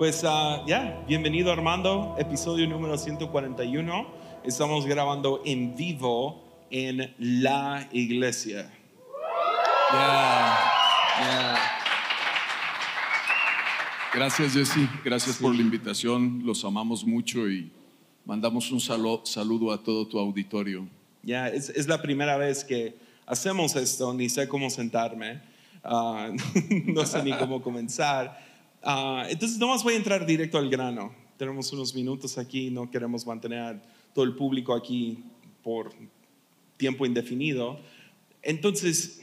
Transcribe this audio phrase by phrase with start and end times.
[0.00, 4.06] Pues ah, ya, bienvenido Armando, episodio número 141.
[4.44, 8.72] Estamos grabando en vivo en la iglesia.
[9.92, 10.58] Yeah,
[11.20, 11.58] yeah.
[14.14, 17.70] Gracias Jesse, gracias por la invitación, los amamos mucho y
[18.24, 20.88] mandamos un saludo a todo tu auditorio.
[21.22, 22.96] Ya, es, es la primera vez que
[23.26, 25.42] hacemos esto, ni sé cómo sentarme,
[25.84, 26.30] ah,
[26.86, 28.48] no sé ni cómo comenzar.
[28.82, 31.14] Ah, entonces, nomás voy a entrar directo al grano.
[31.36, 33.82] Tenemos unos minutos aquí, no queremos mantener a
[34.14, 35.22] todo el público aquí
[35.62, 35.92] por
[36.76, 37.78] tiempo indefinido.
[38.42, 39.20] Entonces,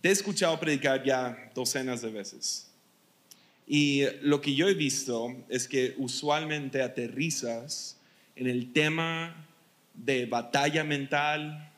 [0.00, 2.70] te he escuchado predicar ya docenas de veces.
[3.66, 7.98] Y lo que yo he visto es que usualmente aterrizas
[8.36, 9.46] en el tema
[9.94, 11.70] de batalla mental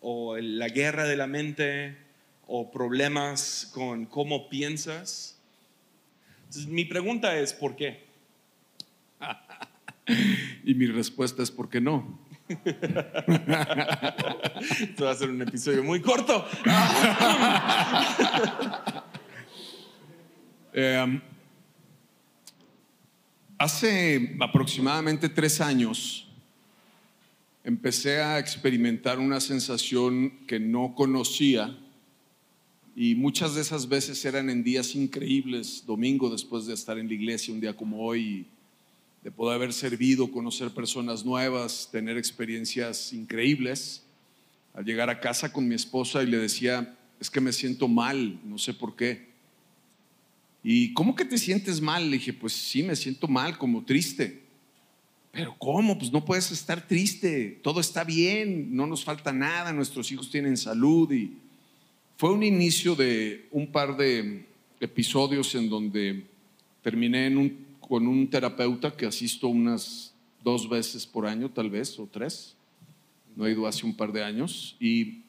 [0.00, 2.05] o la guerra de la mente
[2.46, 5.36] o problemas con cómo piensas.
[6.44, 8.06] Entonces, mi pregunta es, ¿por qué?
[10.64, 12.20] Y mi respuesta es ¿por qué no?
[12.48, 12.64] Esto
[15.04, 16.46] va a ser un episodio muy corto.
[20.78, 21.22] Eh,
[23.56, 26.28] hace aproximadamente tres años
[27.64, 31.74] empecé a experimentar una sensación que no conocía
[32.98, 37.12] y muchas de esas veces eran en días increíbles, domingo después de estar en la
[37.12, 38.46] iglesia, un día como hoy,
[39.22, 44.02] de poder haber servido, conocer personas nuevas, tener experiencias increíbles.
[44.72, 48.40] Al llegar a casa con mi esposa y le decía, es que me siento mal,
[48.42, 49.26] no sé por qué.
[50.64, 52.08] ¿Y cómo que te sientes mal?
[52.10, 54.42] Le dije, pues sí, me siento mal, como triste.
[55.32, 55.98] Pero ¿cómo?
[55.98, 60.56] Pues no puedes estar triste, todo está bien, no nos falta nada, nuestros hijos tienen
[60.56, 61.12] salud.
[61.12, 61.36] Y
[62.16, 64.46] fue un inicio de un par de
[64.80, 66.24] episodios en donde
[66.82, 70.12] terminé en un- con un terapeuta que asisto unas
[70.42, 72.54] dos veces por año, tal vez, o tres.
[73.34, 74.76] No he ido hace un par de años.
[74.80, 75.20] Y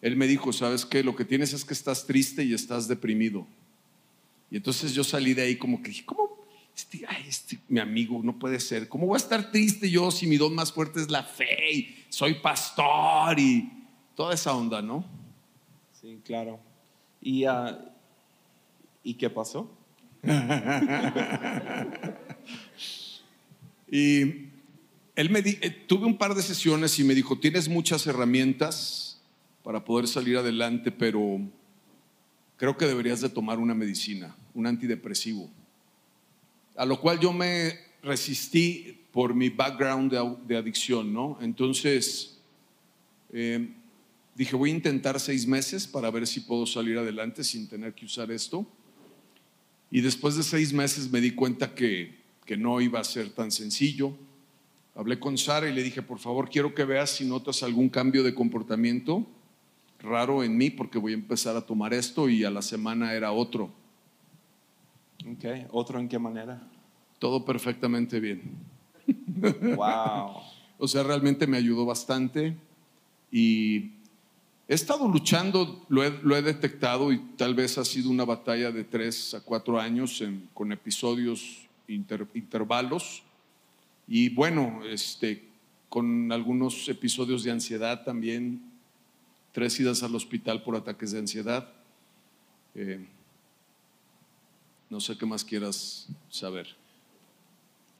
[0.00, 1.02] él me dijo, ¿sabes qué?
[1.04, 3.46] Lo que tienes es que estás triste y estás deprimido.
[4.50, 6.22] Y entonces yo salí de ahí como que dije, ¿cómo?
[6.74, 8.88] Este, ay, este, mi amigo, no puede ser.
[8.88, 11.94] ¿Cómo voy a estar triste yo si mi don más fuerte es la fe y
[12.08, 13.70] soy pastor y
[14.16, 15.04] toda esa onda, ¿no?
[16.02, 16.58] Sí, claro.
[17.20, 17.94] ¿Y, ah,
[19.04, 19.70] ¿y qué pasó?
[23.94, 24.22] Y
[25.16, 29.20] él me di- eh, tuve un par de sesiones y me dijo, tienes muchas herramientas
[29.62, 31.38] para poder salir adelante, pero
[32.56, 35.50] creo que deberías de tomar una medicina, un antidepresivo.
[36.74, 40.10] A lo cual yo me resistí por mi background
[40.46, 41.36] de, adicción, ¿no?
[41.42, 42.40] Entonces,
[43.30, 43.74] eh,
[44.34, 48.04] dije, voy a intentar seis meses para ver si puedo salir adelante sin tener que
[48.04, 48.66] usar esto.
[49.90, 53.50] Y después de seis meses me di cuenta que, que no iba a ser tan
[53.50, 54.16] sencillo.
[54.94, 58.22] Hablé con Sara y le dije, por favor, quiero que veas si notas algún cambio
[58.22, 59.26] de comportamiento
[60.02, 63.32] raro en mí, porque voy a empezar a tomar esto y a la semana era
[63.32, 63.70] otro.
[65.36, 65.66] Okay.
[65.70, 66.68] ¿Otro en qué manera?
[67.18, 68.42] Todo perfectamente bien.
[69.76, 70.42] Wow.
[70.78, 72.56] O sea, realmente me ayudó bastante
[73.30, 73.92] y
[74.68, 78.70] he estado luchando, lo he, lo he detectado y tal vez ha sido una batalla
[78.70, 83.22] de tres a cuatro años en- con episodios inter- intervalos
[84.08, 85.44] y bueno, este,
[85.88, 88.62] con algunos episodios de ansiedad también,
[89.52, 91.68] tres idas al hospital por ataques de ansiedad.
[92.74, 93.04] Eh,
[94.88, 96.74] no sé qué más quieras saber.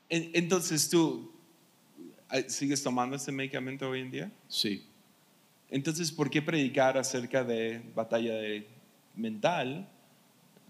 [0.08, 1.30] En- Entonces, ¿tú
[2.48, 4.32] sigues tomando este medicamento hoy en día?
[4.48, 4.84] Sí.
[5.72, 8.69] Entonces, ¿por qué predicar acerca de batalla de-
[9.16, 9.88] mental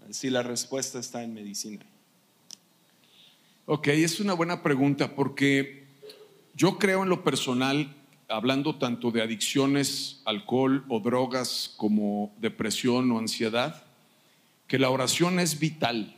[0.09, 1.85] si la respuesta está en medicina?
[3.65, 5.83] Ok, es una buena pregunta porque
[6.55, 7.93] yo creo en lo personal,
[8.29, 13.83] hablando tanto de adicciones, alcohol o drogas como depresión o ansiedad,
[14.67, 16.15] que la oración es vital,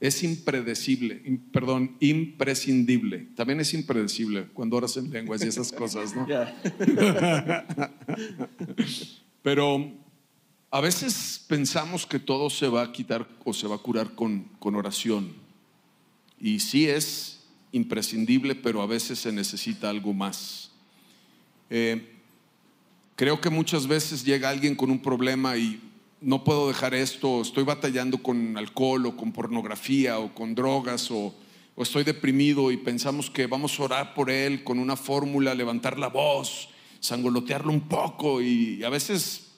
[0.00, 3.28] es impredecible, im- perdón, imprescindible.
[3.34, 6.26] También es impredecible cuando oras en lenguas y esas cosas, ¿no?
[9.42, 9.92] Pero
[10.70, 14.44] a veces pensamos que todo se va a quitar o se va a curar con,
[14.58, 15.32] con oración.
[16.40, 17.40] Y sí es
[17.72, 20.70] imprescindible, pero a veces se necesita algo más.
[21.70, 22.14] Eh,
[23.16, 25.80] creo que muchas veces llega alguien con un problema y
[26.20, 31.34] no puedo dejar esto, estoy batallando con alcohol o con pornografía o con drogas o,
[31.76, 36.08] estoy deprimido y pensamos que vamos a orar por él con una fórmula, levantar la
[36.08, 39.48] voz, sangolotearlo un poco y a veces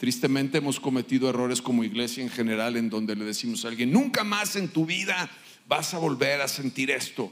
[0.00, 4.24] Tristemente hemos cometido errores como iglesia en general en donde le decimos a alguien, nunca
[4.24, 5.28] más en tu vida
[5.68, 7.30] vas a volver a sentir esto.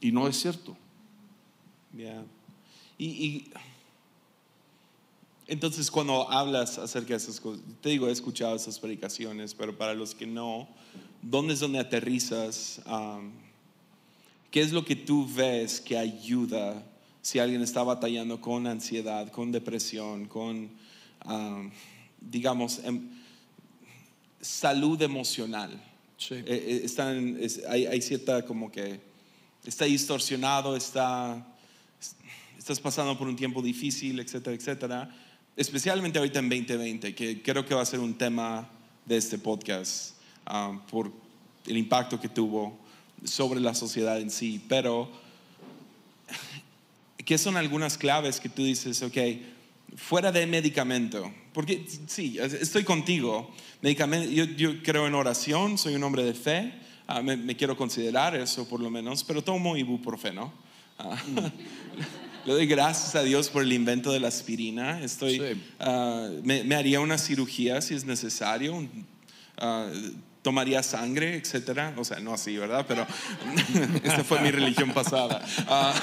[0.00, 0.76] Y no es cierto.
[1.92, 2.22] Ya.
[2.96, 3.50] Y, y
[5.46, 9.94] entonces cuando hablas acerca de esas cosas, te digo, he escuchado esas predicaciones, pero para
[9.94, 10.68] los que no,
[11.22, 12.80] ¿dónde es donde aterrizas?
[12.86, 13.32] Am,
[14.50, 16.82] ¿Qué es lo que tú ves que ayuda
[17.22, 20.70] si alguien está batallando con ansiedad, con depresión, con,
[21.20, 21.70] am,
[22.20, 23.08] digamos, em-
[24.40, 25.70] salud emocional?
[26.16, 26.34] Sí.
[26.36, 29.00] Eh, eh, están, es- hay, hay cierta como que
[29.64, 31.44] está distorsionado, está,
[32.56, 35.16] estás pasando por un tiempo difícil, etcétera, etcétera.
[35.56, 38.68] Especialmente ahorita en 2020, que creo que va a ser un tema
[39.06, 40.16] de este podcast
[40.46, 41.12] ah, por
[41.66, 42.76] el impacto que tuvo
[43.22, 44.60] sobre la sociedad en sí.
[44.68, 45.08] Pero,
[47.24, 49.16] ¿qué son algunas claves que tú dices, ok,
[49.94, 51.32] fuera de medicamento?
[51.52, 53.54] Porque sí, estoy contigo.
[53.80, 56.74] Medicamento, yo, yo creo en oración, soy un hombre de fe,
[57.06, 60.52] ah, me, me quiero considerar eso por lo menos, pero tomo ibuprofeno.
[60.98, 61.16] Ah,
[62.46, 65.00] Le doy gracias a Dios por el invento de la aspirina.
[65.00, 65.62] Estoy, Sí.
[65.80, 68.86] ah, me, me haría una cirugía si es necesario.
[69.58, 69.88] ah,
[70.42, 71.94] tomaría sangre, etcétera.
[71.96, 72.84] O sea, no así, ¿verdad?
[72.86, 73.06] Pero
[74.04, 75.42] esta fue mi religión pasada.
[75.66, 75.94] Ah,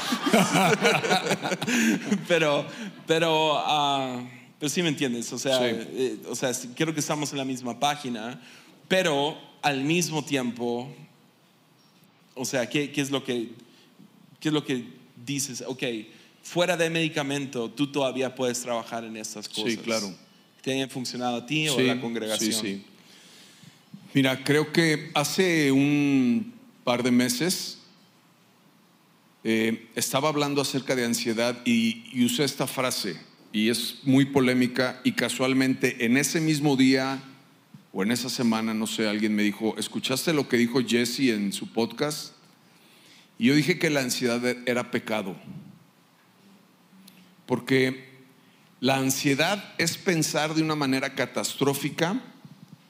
[2.27, 2.65] pero,
[3.05, 4.19] pero, ah,
[4.59, 5.31] pero sí me entiendes.
[5.31, 5.65] O sea, Sí.
[5.91, 8.41] eh, o sea, creo que estamos en la misma página,
[8.87, 10.91] pero al mismo tiempo,
[12.33, 13.49] o sea, ¿qué, qué es lo que,
[14.39, 14.85] qué es lo que
[15.23, 15.63] dices?
[15.67, 15.83] Ok,
[16.43, 19.77] fuera de medicamento, tú todavía puedes trabajar en estas Sí, cosas.
[19.83, 20.13] claro.
[20.61, 22.51] ¿Te hayan funcionado a ti o a la congregación?
[22.53, 22.85] Sí, sí.
[24.13, 26.53] Mira, creo que hace un
[26.83, 27.79] par de meses
[29.43, 33.15] eh, estaba hablando acerca de ansiedad y, y usé esta frase
[33.53, 37.23] y es muy polémica y casualmente en ese mismo día
[37.93, 41.51] o en esa semana, no sé, alguien me dijo, ¿escuchaste lo que dijo Jesse en
[41.51, 42.33] su podcast?
[43.39, 45.35] Y yo dije que la ansiedad era pecado.
[47.51, 48.07] Porque
[48.79, 52.21] la ansiedad es pensar de una manera catastrófica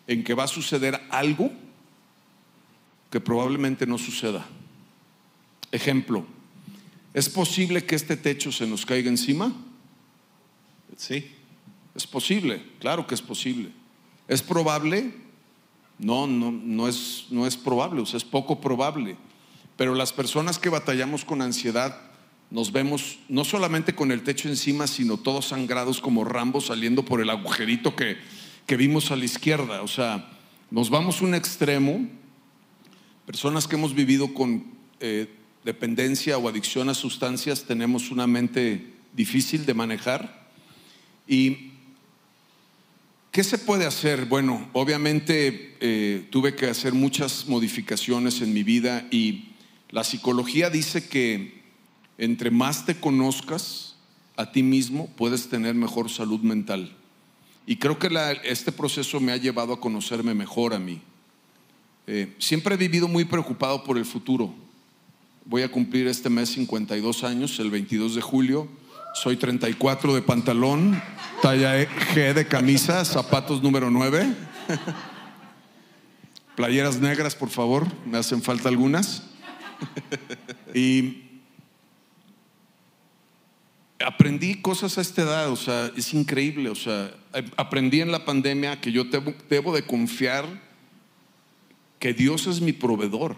[0.06, 1.52] en que va a suceder algo
[3.10, 4.46] que probablemente no suceda.
[5.72, 6.28] Ejemplo,
[7.12, 9.52] ¿es posible que este techo se nos caiga encima?
[10.96, 11.32] Sí.
[11.96, 13.72] Es posible, claro que es posible.
[14.28, 15.12] ¿Es probable?
[15.98, 19.18] No, no, no es, no es probable, o sea, es poco probable.
[19.76, 22.11] Pero las personas que batallamos con ansiedad
[22.52, 27.22] nos vemos no solamente con el techo encima, sino todos sangrados como Rambo saliendo por
[27.22, 28.18] el agujerito que,
[28.68, 29.82] que vimos a la izquierda.
[29.82, 30.30] O sea,
[30.70, 32.10] nos vamos un extremo.
[33.26, 34.66] Personas que hemos vivido con
[35.00, 35.34] eh,
[35.64, 40.50] dependencia o adicción a sustancias tenemos una mente difícil de manejar.
[41.26, 41.72] ¿Y
[43.32, 44.26] qué se puede hacer?
[44.26, 49.54] Bueno, obviamente eh, tuve que hacer muchas modificaciones en mi vida y
[49.90, 51.61] la psicología dice que
[52.22, 53.96] entre más te conozcas
[54.38, 56.96] a ti mismo, puedes tener mejor salud mental.
[57.66, 58.10] Y creo que
[58.44, 61.02] este proceso me ha llevado a conocerme mejor a mí.
[62.06, 64.54] Eh, siempre he vivido muy preocupado por el futuro.
[65.46, 68.68] Voy a cumplir este mes 52 años, el 22 de julio.
[69.16, 71.02] Soy 34 de pantalón,
[71.42, 74.32] talla E- G de camisa, zapatos número 9.
[76.56, 79.24] Playeras negras, por favor, me hacen falta algunas.
[80.74, 81.21] Y
[84.06, 87.14] aprendí cosas a esta edad, o sea, es increíble, o sea,
[87.58, 90.46] aprendí en la pandemia que yo debo, debo de confiar
[92.00, 93.36] que Dios es mi proveedor.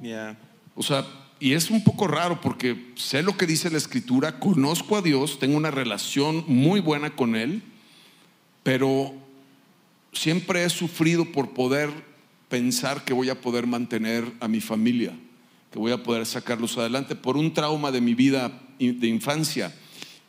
[0.00, 0.38] Yeah.
[0.74, 1.06] O sea,
[1.38, 5.38] y es un poco raro porque sé lo que dice la escritura, conozco a Dios,
[5.38, 7.62] tengo una relación muy buena con Él,
[8.62, 9.14] pero
[10.12, 11.90] siempre he sufrido por poder
[12.48, 15.12] pensar que voy a poder mantener a mi familia,
[15.72, 18.52] que voy a poder sacarlos adelante por un trauma de mi vida
[18.88, 19.74] de infancia.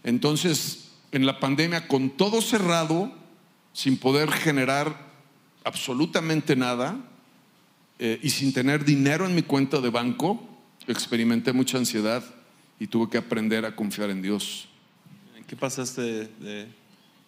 [0.04, 3.12] Entonces, en la pandemia, con todo cerrado,
[3.74, 5.10] sin poder generar
[5.64, 6.98] absolutamente nada,
[8.00, 10.48] eh, y sin tener dinero en mi cuenta de banco,
[10.88, 12.24] experimenté mucha ansiedad
[12.80, 14.68] y tuve que aprender a confiar en Dios.
[15.48, 16.68] ¿Qué pasaste de- de-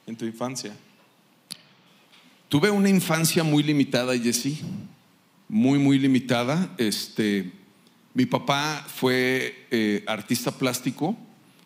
[0.07, 0.75] en tu infancia?
[2.49, 4.59] Tuve una infancia muy limitada, Jessy,
[5.47, 6.73] muy, muy limitada.
[6.77, 7.51] Este,
[8.13, 11.17] mi papá fue eh, artista plástico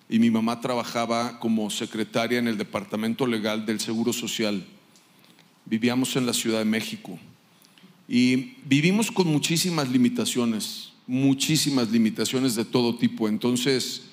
[0.10, 4.66] y mi mamá trabajaba como secretaria en el departamento legal del Seguro Social.
[5.66, 7.20] Vivíamos en la Ciudad de México
[8.08, 13.28] y vivimos con muchísimas limitaciones, muchísimas limitaciones de todo tipo.
[13.28, 14.04] Entonces,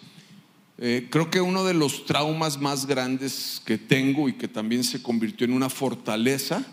[0.77, 5.01] Eh, creo que uno de los traumas más grandes que tengo y que también se
[5.01, 6.67] convirtió en una fortaleza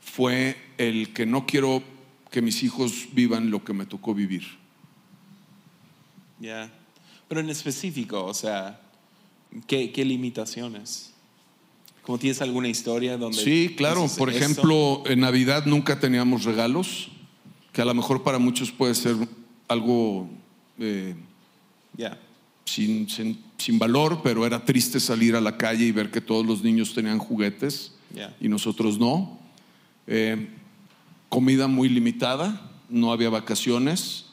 [0.00, 1.82] fue el que no quiero
[2.30, 4.44] que mis hijos vivan lo que me tocó vivir.
[6.40, 6.70] Ya.
[7.28, 8.80] Pero en específico, o sea,
[9.66, 11.12] ¿qué, qué limitaciones?
[12.02, 13.38] ¿Cómo tienes alguna historia donde...
[13.42, 14.06] Sí, claro.
[14.16, 17.08] Por ejemplo, en Navidad nunca teníamos regalos,
[17.72, 19.16] que a lo mejor para muchos puede ser
[19.66, 20.28] algo
[20.78, 21.16] eh,
[21.96, 22.18] Ya.
[22.64, 26.46] sin, sin- sin valor, pero era triste salir a la calle y ver que todos
[26.46, 27.92] los niños tenían juguetes
[28.40, 29.38] y nosotros no.
[30.06, 30.48] Eh,
[31.28, 34.24] comida muy limitada, no había vacaciones.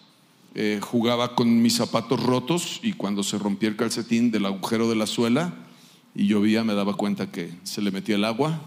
[0.55, 4.95] Eh, jugaba con mis zapatos rotos y cuando se rompía el calcetín del agujero de
[4.95, 5.51] la suela
[6.13, 8.61] y llovía me daba cuenta que se le metía el agua.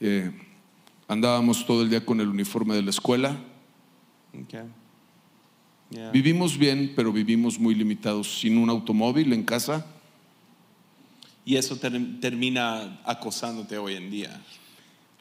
[0.00, 0.30] Eh,
[1.06, 3.36] andábamos todo el día con el uniforme de la escuela.
[4.44, 4.62] Okay.
[6.12, 9.84] Vivimos bien, pero vivimos muy limitados, sin un automóvil en casa.
[11.44, 14.40] Y eso ter- termina acosándote hoy en día.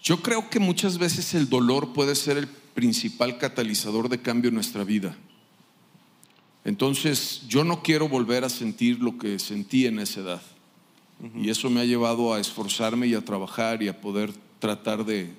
[0.01, 4.56] Yo creo que muchas veces el dolor puede ser el principal catalizador de cambio en
[4.56, 5.15] nuestra vida.
[6.63, 10.41] Entonces, yo no quiero volver a sentir lo que sentí en esa edad.
[11.36, 15.34] Y eso me ha llevado a esforzarme y a trabajar y a poder tratar de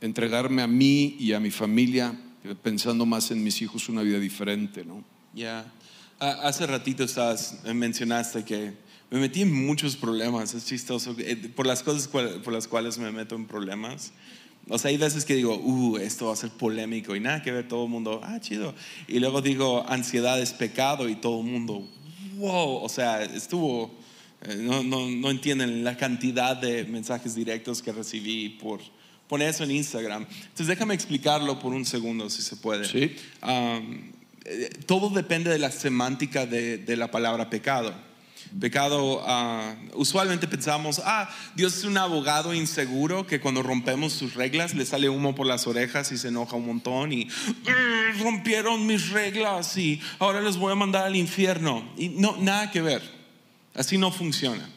[0.00, 4.18] entregarme a mí y a mi familia, eh, pensando más en mis hijos una vida
[4.18, 5.04] diferente, ¿no?
[5.34, 5.70] Ya.
[6.20, 8.74] Ah, Hace ratito estabas, eh, mencionaste que
[9.10, 12.98] me metí en muchos problemas, es chistoso, eh, por las cosas cual- por las cuales
[12.98, 14.12] me meto en problemas.
[14.70, 17.50] O sea, hay veces que digo, uh, esto va a ser polémico y nada que
[17.50, 18.74] ver, todo el mundo, ah, chido.
[19.06, 21.88] Y luego digo, ansiedad es pecado y todo el mundo,
[22.36, 23.90] wow, o sea, estuvo,
[24.42, 28.80] eh, no, no, no entienden la cantidad de mensajes directos que recibí por
[29.26, 30.26] poner eso en Instagram.
[30.28, 32.84] Entonces déjame explicarlo por un segundo, si se puede.
[32.84, 33.16] Sí.
[33.42, 34.12] Um,
[34.44, 37.94] eh, todo depende de la semántica de, de la palabra pecado.
[38.60, 44.74] Pecado, ah, usualmente pensamos, ah, Dios es un abogado inseguro que cuando rompemos sus reglas
[44.74, 49.10] le sale humo por las orejas y se enoja un montón y "Mm, rompieron mis
[49.10, 51.88] reglas y ahora les voy a mandar al infierno.
[51.96, 53.02] Y no, nada que ver.
[53.74, 54.68] Así no funciona.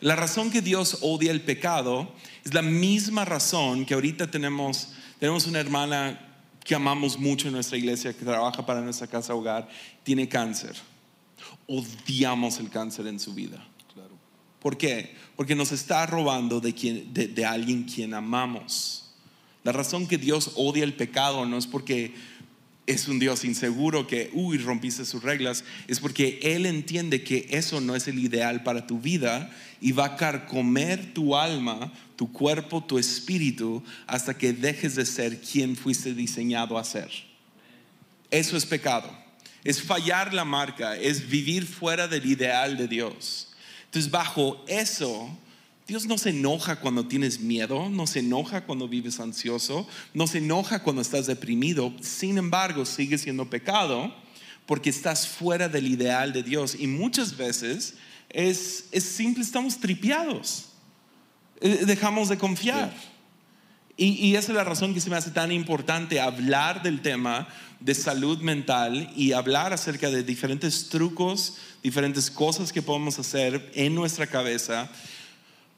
[0.00, 2.12] La razón que Dios odia el pecado
[2.44, 4.88] es la misma razón que ahorita tenemos,
[5.20, 6.18] tenemos una hermana
[6.64, 9.68] que amamos mucho en nuestra iglesia, que trabaja para nuestra casa hogar,
[10.02, 10.74] tiene cáncer.
[11.66, 13.66] Odiamos el cáncer en su vida.
[13.92, 14.16] Claro.
[14.60, 15.14] ¿Por qué?
[15.36, 19.14] Porque nos está robando de, quien, de, de alguien quien amamos.
[19.64, 22.14] La razón que Dios odia el pecado no es porque
[22.86, 27.80] es un Dios inseguro que, uy, rompiste sus reglas, es porque Él entiende que eso
[27.80, 29.50] no es el ideal para tu vida
[29.80, 35.40] y va a carcomer tu alma, tu cuerpo, tu espíritu, hasta que dejes de ser
[35.40, 37.10] quien fuiste diseñado a ser.
[38.30, 39.21] Eso es pecado.
[39.64, 43.48] Es fallar la marca, es vivir fuera del ideal de Dios.
[43.84, 45.28] Entonces, bajo eso,
[45.86, 50.38] Dios no se enoja cuando tienes miedo, no se enoja cuando vives ansioso, no se
[50.38, 51.92] enoja cuando estás deprimido.
[52.00, 54.14] Sin embargo, sigue siendo pecado
[54.66, 56.76] porque estás fuera del ideal de Dios.
[56.78, 57.94] Y muchas veces
[58.30, 60.66] es, es simple, estamos tripiados.
[61.60, 62.92] Eh, Dejamos de confiar.
[64.04, 67.46] Y, esa es la razón que se me hace tan importante hablar del tema
[67.78, 73.94] de salud mental y hablar acerca de diferentes trucos, diferentes cosas que podemos hacer en
[73.94, 74.90] nuestra cabeza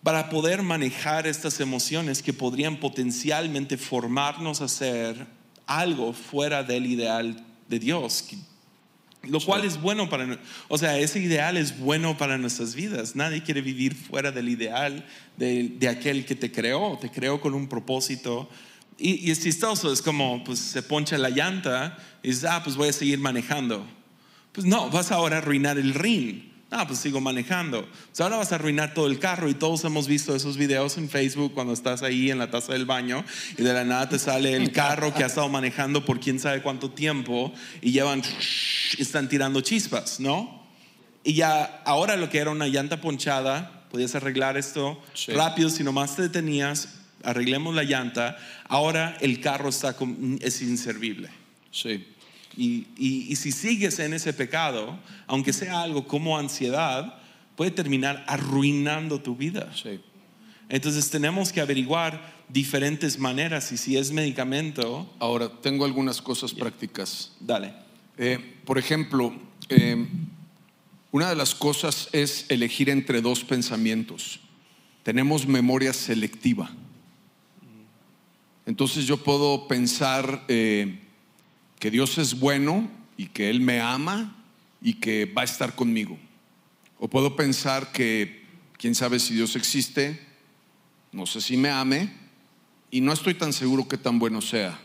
[0.03, 5.27] para poder manejar estas emociones que podrían potencialmente formarnos a hacer
[5.67, 8.25] algo fuera del ideal de Dios.
[9.29, 10.39] Lo cual es bueno para,
[10.69, 13.17] o sea, ese ideal es bueno para nuestras vidas.
[13.17, 15.05] Nadie quiere vivir fuera del ideal
[15.37, 18.49] de, de aquel que te creó, te creó con un propósito.
[18.99, 22.77] Y, y es chistoso, es como, pues se poncha la llanta y dices, ah, pues
[22.77, 23.85] voy a seguir manejando.
[24.53, 26.54] Pues no, vas ahora a arruinar el ring.
[26.71, 27.87] Ah, pues sigo manejando.
[28.09, 31.09] Pues ahora vas a arruinar todo el carro y todos hemos visto esos videos en
[31.09, 33.25] Facebook cuando estás ahí en la taza del baño
[33.57, 36.63] y de la nada te sale el carro que ha estado manejando por quién sabe
[36.63, 38.23] cuánto tiempo y llevan,
[38.99, 40.65] están tirando chispas, ¿no?
[41.23, 45.33] Y ya ahora lo que era una llanta ponchada, podías arreglar esto Sí.
[45.33, 46.89] rápido si nomás te detenías,
[47.23, 48.37] arreglemos la llanta,
[48.69, 49.95] ahora el carro está
[50.41, 51.31] es inservible.
[51.71, 52.05] Sí.
[52.57, 57.19] Y, y- y si sigues en ese pecado, aunque sea algo como ansiedad,
[57.57, 59.73] puede terminar arruinando tu vida.
[59.75, 60.01] Sí.
[60.69, 67.33] Entonces tenemos que averiguar diferentes maneras y si es medicamento, Ahora, tengo algunas cosas prácticas.
[67.41, 67.73] dale.
[68.17, 69.35] Eh, por ejemplo,
[69.69, 70.07] eh,
[71.11, 74.41] una de las cosas es elegir entre dos pensamientos.
[75.03, 76.71] Tenemos memoria selectiva.
[78.67, 80.99] Entonces yo puedo pensar eh,
[81.85, 82.89] que Dios es bueno
[83.19, 84.35] y que Él me ama
[84.81, 86.19] y que va a estar conmigo.
[86.99, 88.43] O puedo pensar que
[88.79, 90.19] quién sabe si Dios existe,
[91.13, 92.11] no sé si me ame
[92.91, 94.81] y no estoy tan seguro que tan bueno sea.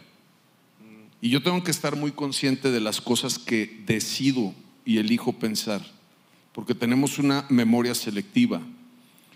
[1.21, 4.53] Y yo tengo que estar muy consciente de las cosas que decido
[4.83, 5.81] y elijo pensar,
[6.51, 8.61] porque tenemos una memoria selectiva.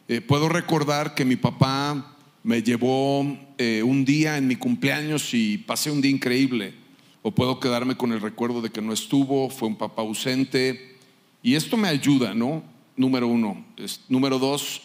[0.09, 3.25] Eh, puedo recordar que mi papá me llevó
[3.57, 6.82] eh, un día en mi cumpleaños y pasé un día increíble,
[7.23, 10.97] o puedo quedarme con el recuerdo de que no estuvo, fue un papá ausente,
[11.41, 12.63] y esto me ayuda, ¿no?
[12.95, 13.65] Número uno.
[14.07, 14.81] Número dos,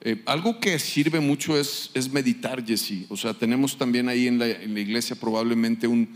[0.00, 3.06] eh, algo que sirve mucho es, es meditar, Jesse.
[3.10, 6.08] O sea, tenemos también ahí en la, iglesia probablemente un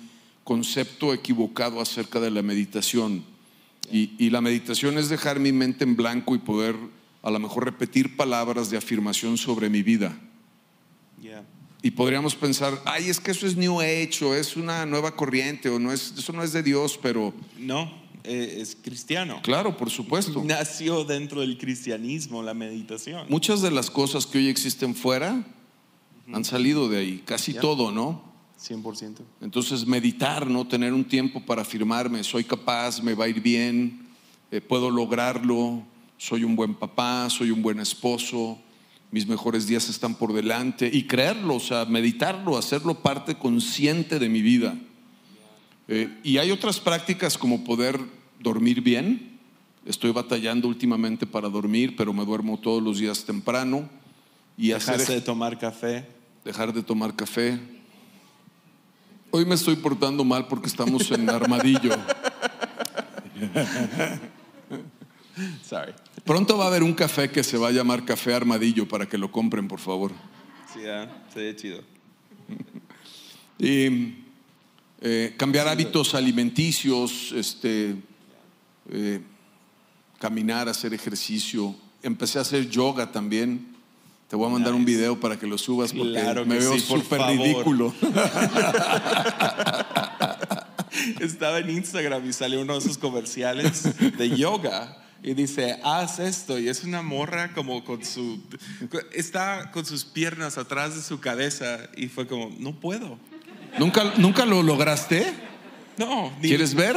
[0.43, 3.25] concepto equivocado acerca de la meditación.
[3.93, 6.77] Y, y la meditación es dejar mi mente en blanco y poder
[7.23, 10.17] a lo mejor repetir palabras de afirmación sobre mi vida.
[11.21, 11.45] Yeah.
[11.85, 15.69] Y podríamos pensar, ay, es que eso es New Age o es una nueva corriente
[15.69, 17.93] o no es, eso no es de Dios, pero No,
[18.25, 19.41] eh, es cristiano.
[19.43, 20.43] claro, por supuesto.
[20.43, 23.27] Nació dentro del cristianismo la meditación.
[23.29, 25.45] Muchas de las cosas que hoy existen fuera
[26.33, 28.33] han salido de ahí, casi todo, ¿no?
[28.67, 29.19] 100%.
[29.43, 30.67] Entonces meditar, ¿no?
[30.67, 34.09] Tener un tiempo para afirmarme, soy capaz, me va a ir bien,
[34.51, 35.83] eh, puedo lograrlo,
[36.17, 38.59] soy un buen papá, soy un buen esposo,
[39.15, 44.29] mis mejores días están por delante y creerlo, o sea, meditarlo, hacerlo parte consciente de
[44.29, 44.77] mi vida.
[45.87, 48.01] Eh, y hay otras prácticas como poder
[48.41, 49.39] dormir bien.
[49.87, 53.89] Estoy batallando últimamente para dormir, pero me duermo todos los días temprano
[54.59, 56.09] y hacer Dejaste de tomar café.
[56.45, 57.61] dejar de tomar café.
[59.31, 61.93] Hoy me estoy portando mal porque estamos en armadillo.
[65.69, 65.93] Sorry.
[66.25, 69.19] Pronto va a haber un café que se va a llamar Café Armadillo para que
[69.19, 70.13] lo compren, por favor.
[70.73, 71.83] Sí, ah, se ve chido.
[73.59, 74.15] Y
[75.01, 77.97] eh, cambiar hábitos alimenticios, este,
[78.91, 79.21] eh,
[80.19, 81.75] caminar, hacer ejercicio.
[82.03, 83.75] Empecé a hacer yoga también.
[84.29, 87.21] Te voy a mandar un video para que lo subas porque Claro me veo súper
[87.21, 87.95] ridículo.
[91.21, 93.85] Estaba en Instagram y salió uno de esos comerciales
[94.17, 96.59] de yoga y dice, haz esto.
[96.59, 98.41] Y es una morra como con su...
[99.13, 103.19] Está con sus piernas atrás de su cabeza y fue como, no puedo.
[103.79, 105.33] ¿Nunca, ¿Nunca lo lograste?
[105.97, 106.97] No, ni- ¿Quieres ver?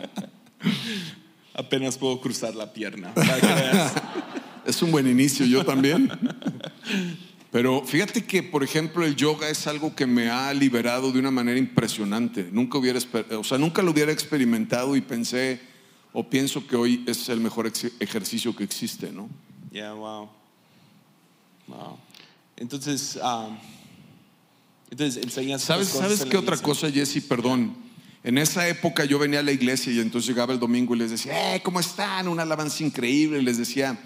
[1.53, 3.13] apenas puedo cruzar la pierna.
[4.65, 6.11] Es un buen inicio, yo también.
[7.51, 11.31] Pero fíjate que, por ejemplo, el yoga es algo que me ha liberado de una
[11.31, 12.49] manera impresionante.
[12.51, 12.99] Nunca hubiera,
[13.37, 15.61] o sea, nunca lo hubiera experimentado y pensé
[16.11, 19.29] o pienso que hoy es el mejor ejercicio que existe, ¿no?
[19.71, 20.29] Yeah, wow.
[21.67, 21.97] Wow.
[22.55, 23.57] Entonces, um,
[24.89, 27.21] entonces enseñas ¿Sabes, cosas ¿sabes qué otra cosa, Jesse?
[27.21, 27.75] Perdón.
[28.23, 31.11] En esa época yo venía a la iglesia y entonces llegaba el domingo y les
[31.11, 32.27] decía, eh, ¿cómo están?
[32.27, 33.39] Una alabanza increíble.
[33.39, 33.97] Y les decía,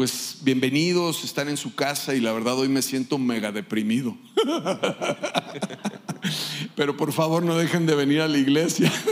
[0.00, 4.16] pues bienvenidos, están en su casa y la verdad hoy me siento mega deprimido.
[6.74, 8.90] Pero por favor no dejen de venir a la iglesia.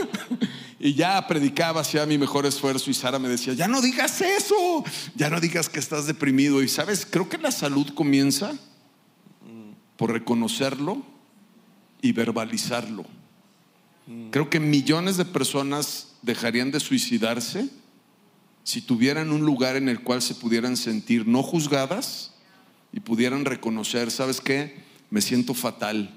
[0.79, 4.83] Y ya predicaba, hacía mi mejor esfuerzo y Sara me decía, ya no digas eso,
[5.13, 6.63] ya no digas que estás deprimido.
[6.63, 8.57] Y sabes, creo que la salud comienza
[9.95, 11.03] por reconocerlo
[12.01, 13.05] y verbalizarlo.
[14.31, 17.69] Creo que millones de personas dejarían de suicidarse
[18.69, 22.35] si tuvieran un lugar en el cual se pudieran sentir no juzgadas
[22.93, 24.83] y pudieran reconocer, ¿sabes qué?
[25.09, 26.15] Me siento fatal,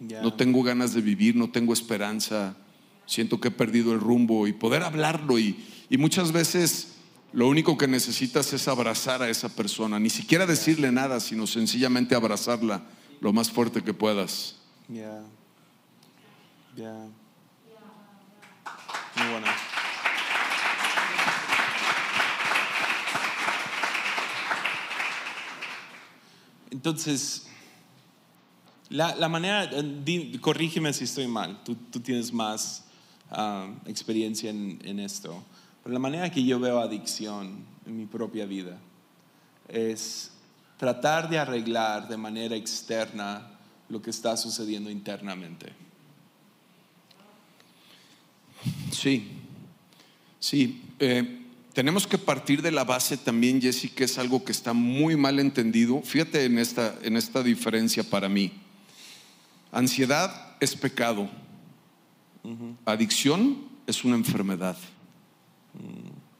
[0.00, 0.22] Yeah.
[0.22, 2.56] no tengo ganas de vivir, no tengo esperanza,
[3.04, 6.94] siento que he perdido el rumbo y poder hablarlo y, y muchas veces
[7.34, 12.14] lo único que necesitas es abrazar a esa persona, ni siquiera decirle nada, sino sencillamente
[12.14, 12.82] abrazarla
[13.20, 14.56] lo más fuerte que puedas.
[14.88, 15.20] Yeah.
[16.76, 17.08] Yeah.
[19.16, 19.46] Muy bueno.
[26.70, 27.46] Entonces,
[28.88, 32.84] la, la manera, eh, corrígeme si estoy mal, tú, tú tienes más
[33.30, 35.42] ah, experiencia en, en esto,
[35.82, 38.78] pero la manera que yo veo adicción en mi propia vida
[39.68, 40.32] es
[40.76, 43.50] tratar de arreglar de manera externa
[43.88, 45.72] lo que está sucediendo internamente.
[48.90, 49.30] Sí,
[50.38, 50.82] sí.
[50.98, 51.39] eh,
[51.72, 55.38] tenemos que partir de la base también, Jesse, que es algo que está muy mal
[55.38, 56.02] entendido.
[56.02, 58.52] Fíjate en esta, en esta diferencia para mí.
[59.70, 61.30] Ansiedad es pecado.
[62.84, 64.76] Adicción es una enfermedad.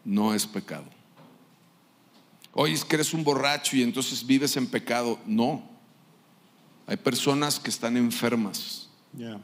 [0.04, 0.86] No es pecado.
[2.52, 5.20] Oye, es que eres un borracho y entonces vives en pecado.
[5.26, 5.62] No.
[6.86, 8.88] Hay personas que están enfermas.
[9.16, 9.40] Yeah.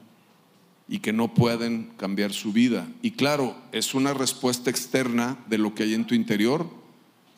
[0.88, 2.88] Y que no pueden cambiar su vida.
[3.03, 6.68] Y claro, es una respuesta externa de lo que hay en tu interior,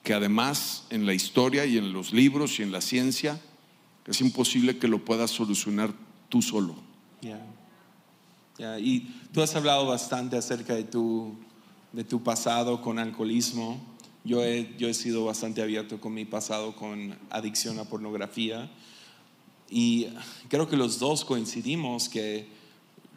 [0.03, 3.41] que además en la historia y en los libros y en la ciencia
[4.07, 5.93] es imposible que lo puedas solucionar
[6.29, 6.75] tú solo.
[7.21, 7.45] Ya.
[8.59, 11.37] Ya, Y tú has hablado bastante acerca de tu,
[11.93, 13.81] de tu pasado con alcoholismo.
[14.25, 18.71] Yo he, yo he sido bastante abierto con mi pasado con adicción a pornografía.
[19.71, 20.09] Y
[20.49, 22.49] creo que los dos coincidimos que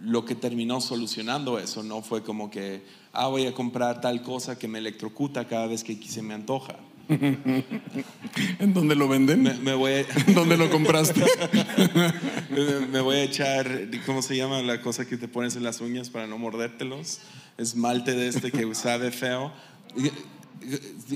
[0.04, 2.84] lo que terminó solucionando eso no fue como que,
[3.14, 6.76] ah, voy a comprar tal cosa que me electrocuta cada vez que se me antoja.
[7.10, 9.44] ¿En dónde lo venden?
[9.44, 11.22] Me, me voy a, ¿En dónde lo compraste?
[12.50, 15.82] me- me voy a echar, ¿cómo se llama la cosa que te pones en las
[15.82, 17.20] uñas para no mordértelos?
[17.58, 19.52] Esmalte de este que sabe feo.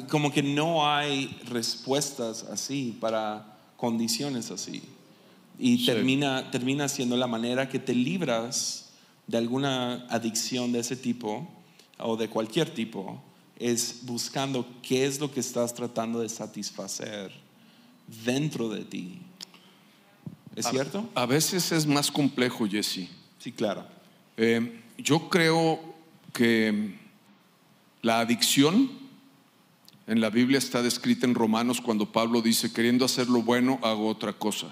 [0.10, 4.84] Como que no hay respuestas así para condiciones así.
[5.58, 5.86] Y Sí.
[5.86, 8.90] termina, termina siendo la manera que te libras
[9.28, 11.48] de alguna adicción de ese tipo
[11.98, 13.22] o de cualquier tipo,
[13.58, 17.32] es buscando qué es lo que estás tratando de satisfacer
[18.26, 19.20] dentro de ti.
[20.56, 21.10] ¿Es cierto?
[21.16, 23.10] A veces es más complejo, Jesse.
[23.40, 23.86] Sí, claro.
[24.38, 25.80] Eh, yo creo
[26.34, 26.96] que
[28.02, 28.90] la adicción
[30.08, 34.08] en la Biblia está descrita en Romanos cuando Pablo dice, queriendo hacer lo bueno, hago
[34.08, 34.68] otra cosa.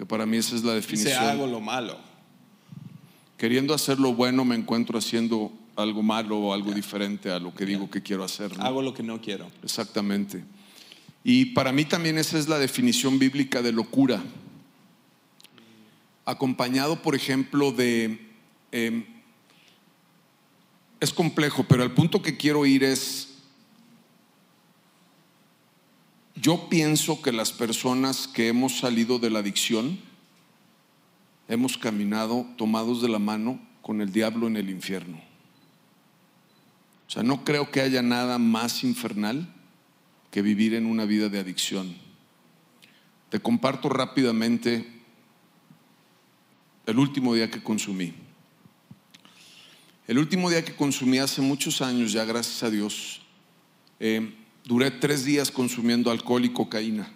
[0.00, 1.22] Que para mí esa es la Dice, definición.
[1.24, 1.98] hago lo malo.
[3.36, 7.66] Queriendo hacer lo bueno, me encuentro haciendo algo malo o algo diferente a lo que
[7.66, 8.56] digo que quiero hacer.
[8.56, 8.64] ¿no?
[8.64, 9.50] Hago lo que no quiero.
[9.62, 10.42] Exactamente.
[11.22, 14.22] Y para mí también esa es la definición bíblica de locura.
[16.24, 18.26] Acompañado, por ejemplo, de...
[18.72, 19.04] eh,
[20.98, 23.29] es complejo, pero al punto que quiero ir es...
[26.40, 29.98] Yo pienso que las personas que hemos salido de la adicción
[31.48, 35.20] hemos caminado tomados de la mano con el diablo en el infierno.
[37.06, 39.52] O sea, no creo que haya nada más infernal
[40.30, 41.94] que vivir en una vida de adicción.
[43.28, 44.88] Te comparto rápidamente
[46.86, 48.14] el último día que consumí.
[50.06, 53.20] El último día que consumí hace muchos años, ya gracias a Dios,
[53.98, 57.12] eh, duré tres días consumiendo alcohol y cocaína.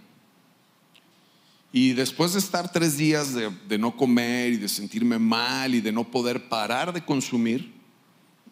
[1.72, 5.90] Y después de estar tres días de, no comer y de sentirme mal y de
[5.90, 7.72] no poder parar de consumir,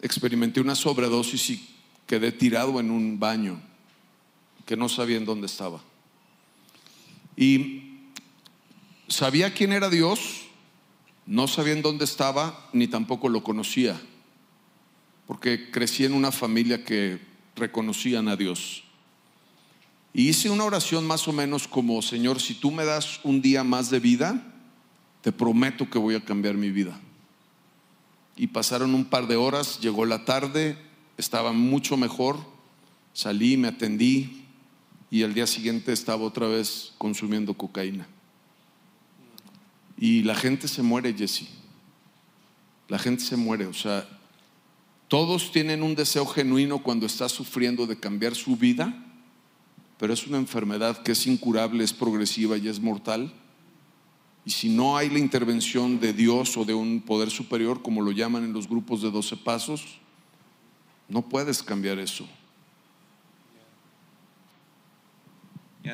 [0.01, 1.69] experimenté una sobredosis y
[2.07, 3.63] quedé tirado en un baño
[4.67, 5.81] que no sabía en dónde estaba.
[7.37, 8.01] Y
[9.07, 10.43] sabía quién era Dios,
[11.25, 14.01] no sabía en dónde estaba, ni tampoco lo conocía,
[15.29, 17.21] porque crecí en una familia que
[17.57, 18.85] reconocían a Dios.
[20.15, 23.65] Y hice una oración más o menos como, Señor, si tú me das un día
[23.65, 24.43] más de vida,
[25.23, 27.01] te prometo que voy a cambiar mi vida.
[28.37, 30.77] Y pasaron un par de horas, llegó la tarde,
[31.17, 32.39] estaba mucho mejor,
[33.13, 34.45] salí, me atendí
[35.11, 38.07] y al día siguiente estaba otra vez consumiendo cocaína.
[39.97, 41.49] Y la gente se muere, Jesse.
[42.89, 44.09] La gente se muere, o sea,
[45.13, 48.95] todos tienen un deseo genuino cuando está sufriendo de cambiar su vida,
[49.99, 53.31] pero es una enfermedad que es incurable, es progresiva y es mortal.
[54.47, 58.11] Y si no hay la intervención de Dios o de un poder superior, como lo
[58.11, 59.99] llaman en los grupos de 12 pasos,
[61.11, 62.27] no puedes cambiar eso.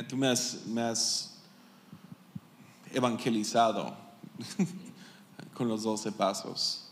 [0.09, 1.43] Tú me has, me has
[2.93, 3.97] evangelizado
[5.55, 6.85] con los 12 pasos.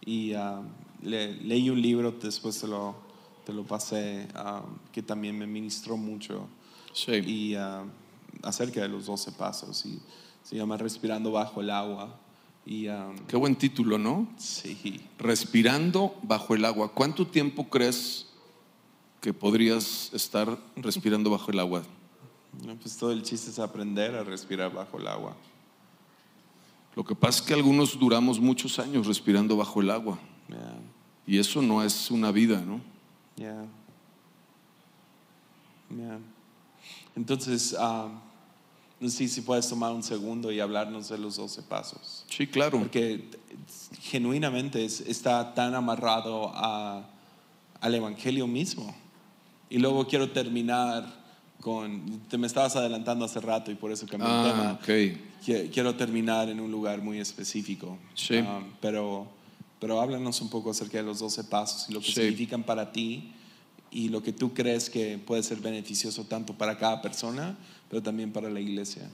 [0.00, 0.62] Y ah,
[1.02, 2.94] le- leí un libro, después te lo,
[3.44, 4.62] te lo pasé, ah,
[4.92, 6.46] que también me ministró mucho.
[6.94, 7.12] Sí.
[7.12, 7.84] y ah,
[8.42, 9.98] acerca de los 12 pasos y
[10.42, 12.14] se llama Respirando bajo el agua
[12.66, 14.28] y ah, Qué buen título, ¿no?
[14.36, 16.92] sí Respirando bajo el agua.
[16.92, 18.26] ¿Cuánto tiempo crees
[19.22, 21.82] que podrías estar respirando bajo el agua?
[22.66, 25.34] no, pues todo el chiste es aprender a respirar bajo el agua
[26.94, 30.18] Lo que pasa es que algunos duramos muchos años respirando bajo el agua
[30.52, 30.74] Ya,
[31.26, 32.80] y eso no es una vida, ¿no?
[33.36, 33.64] ya.
[35.90, 36.18] Ya.
[37.14, 38.08] entonces ah,
[38.98, 42.78] no sé si puedes tomar un segundo y hablarnos de los 12 pasos Sí, claro.
[42.78, 43.28] porque
[44.00, 47.04] genuinamente es- está tan amarrado a-
[47.80, 48.94] al Evangelio mismo.
[49.68, 51.04] Y luego quiero terminar
[51.60, 54.70] con, te me estabas adelantando hace rato y por eso cambié el tema.
[54.70, 54.88] Ah, ok.
[55.44, 57.98] Qui- Quiero terminar en un lugar muy específico.
[58.14, 58.36] Sí.
[58.38, 59.26] Um, pero,
[59.82, 62.12] pero háblanos un poco acerca de los 12 pasos y lo que Sí.
[62.12, 63.32] significan para ti
[63.90, 67.58] y lo que tú crees que puede ser beneficioso tanto para cada persona,
[67.90, 69.10] pero también para la iglesia.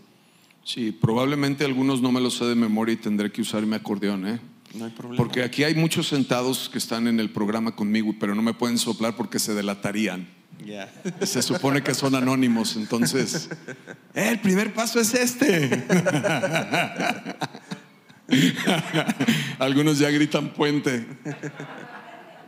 [0.65, 4.27] Sí, probablemente algunos no me los sé de memoria y tendré que usar mi acordeón,
[4.29, 4.41] ¿eh?
[4.75, 5.17] No hay problema.
[5.17, 8.77] Porque aquí hay muchos sentados que están en el programa conmigo, pero no me pueden
[8.77, 10.29] soplar porque se delatarían.
[10.67, 10.93] Yeah.
[11.25, 13.49] Se supone que son anónimos, entonces,
[14.15, 15.87] "Eh, el primer paso es este.
[19.59, 21.07] Algunos ya gritan puente.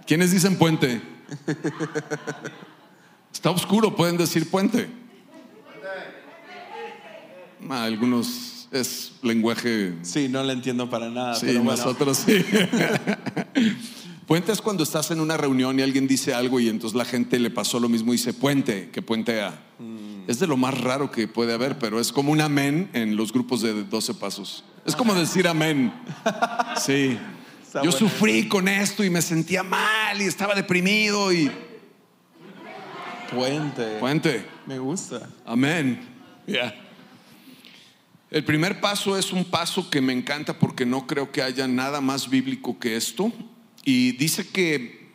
[0.07, 1.01] ¿Quiénes dicen puente?
[3.33, 4.89] Está oscuro, pueden decir puente.
[7.69, 11.35] Ah, Algunos es lenguaje Sí, no le entiendo para nada.
[11.35, 11.77] Sí, pero bueno.
[11.77, 12.45] nosotros sí.
[14.27, 17.39] puente es cuando estás en una reunión y alguien dice algo y entonces la gente
[17.39, 19.61] le pasó lo mismo y dice puente, que puentea.
[19.79, 20.29] Mm.
[20.29, 23.33] Es de lo más raro que puede haber, pero es como un amén en los
[23.33, 24.65] grupos de 12 pasos.
[24.85, 25.93] Es como decir amén.
[26.77, 27.19] Sí.
[27.85, 31.51] Yo sufrí con esto y me sentía mal y estaba deprimido y
[33.31, 33.99] Puente.
[34.01, 34.45] puente.
[34.67, 35.29] Me gusta.
[35.47, 36.01] Amén.
[36.47, 36.75] Ya.
[38.31, 42.01] El primer paso es un paso que me encanta porque no creo que haya nada
[42.01, 43.33] más bíblico que esto.
[43.85, 45.11] Y dice que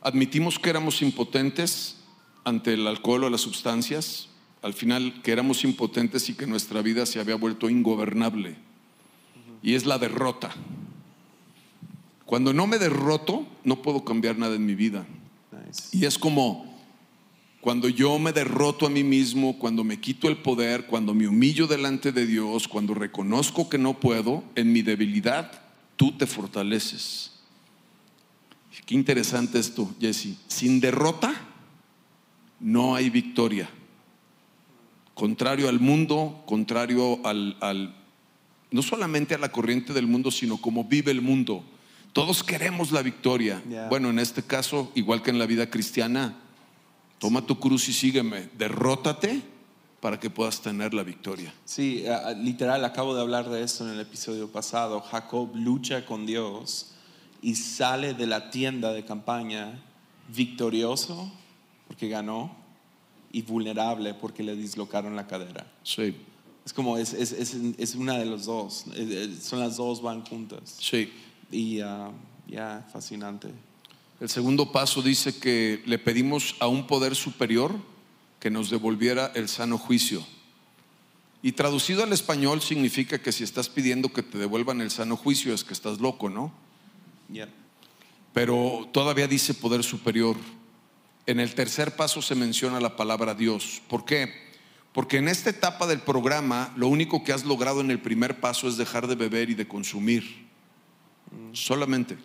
[0.00, 1.96] admitimos que éramos impotentes
[2.44, 4.28] ante el alcohol o las sustancias.
[4.62, 8.56] Al final que éramos impotentes y que nuestra vida se había vuelto ingobernable.
[9.62, 10.50] Y es la derrota.
[12.24, 15.06] Cuando no me derroto, no puedo cambiar nada en mi vida.
[15.50, 15.96] Nice.
[15.96, 16.68] Y es como
[17.60, 21.66] cuando yo me derroto a mí mismo, cuando me quito el poder, cuando me humillo
[21.66, 25.50] delante de Dios, cuando reconozco que no puedo, en mi debilidad,
[25.96, 27.32] tú te fortaleces.
[28.86, 30.36] Qué interesante esto, Jesse.
[30.46, 31.34] Sin derrota,
[32.60, 33.68] no hay victoria.
[35.14, 37.94] Contrario al mundo, contrario al, al-
[38.70, 41.64] no solamente a la corriente del mundo, sino como vive el mundo.
[42.12, 43.62] Todos queremos la victoria.
[43.68, 43.88] Yeah.
[43.88, 46.36] Bueno, en este caso, igual que en la vida cristiana,
[47.18, 48.48] toma tu cruz y sígueme.
[48.56, 49.42] Derrótate
[50.00, 51.52] para que puedas tener la victoria.
[51.64, 52.04] Sí,
[52.36, 55.00] literal, acabo de hablar de eso en el episodio pasado.
[55.00, 56.92] Jacob lucha con Dios
[57.42, 59.82] y sale de la tienda de campaña
[60.34, 61.32] victorioso
[61.86, 62.56] porque ganó
[63.32, 65.66] y vulnerable porque le dislocaron la cadera.
[65.82, 66.16] Sí,
[66.68, 68.84] Es como, es, es, es, es una de los dos.
[69.40, 70.76] Son las dos van juntas.
[70.78, 71.10] sí.
[71.50, 72.10] Y ah,
[72.46, 73.48] ya, fascinante.
[74.20, 77.74] El segundo paso dice que le pedimos a un poder superior
[78.38, 80.22] que nos devolviera el sano juicio.
[81.40, 85.54] Y traducido al español significa que si estás pidiendo que te devuelvan el sano juicio
[85.54, 86.52] es que estás loco, ¿no?
[87.32, 87.48] Yeah.
[88.34, 90.36] Pero todavía dice poder superior.
[91.24, 93.80] En el tercer paso se menciona la palabra Dios.
[93.88, 94.47] ¿Por qué?
[94.92, 98.68] Porque en esta etapa del programa lo único que has logrado en el primer paso
[98.68, 100.48] es dejar de beber y de consumir.
[101.52, 102.16] Solamente.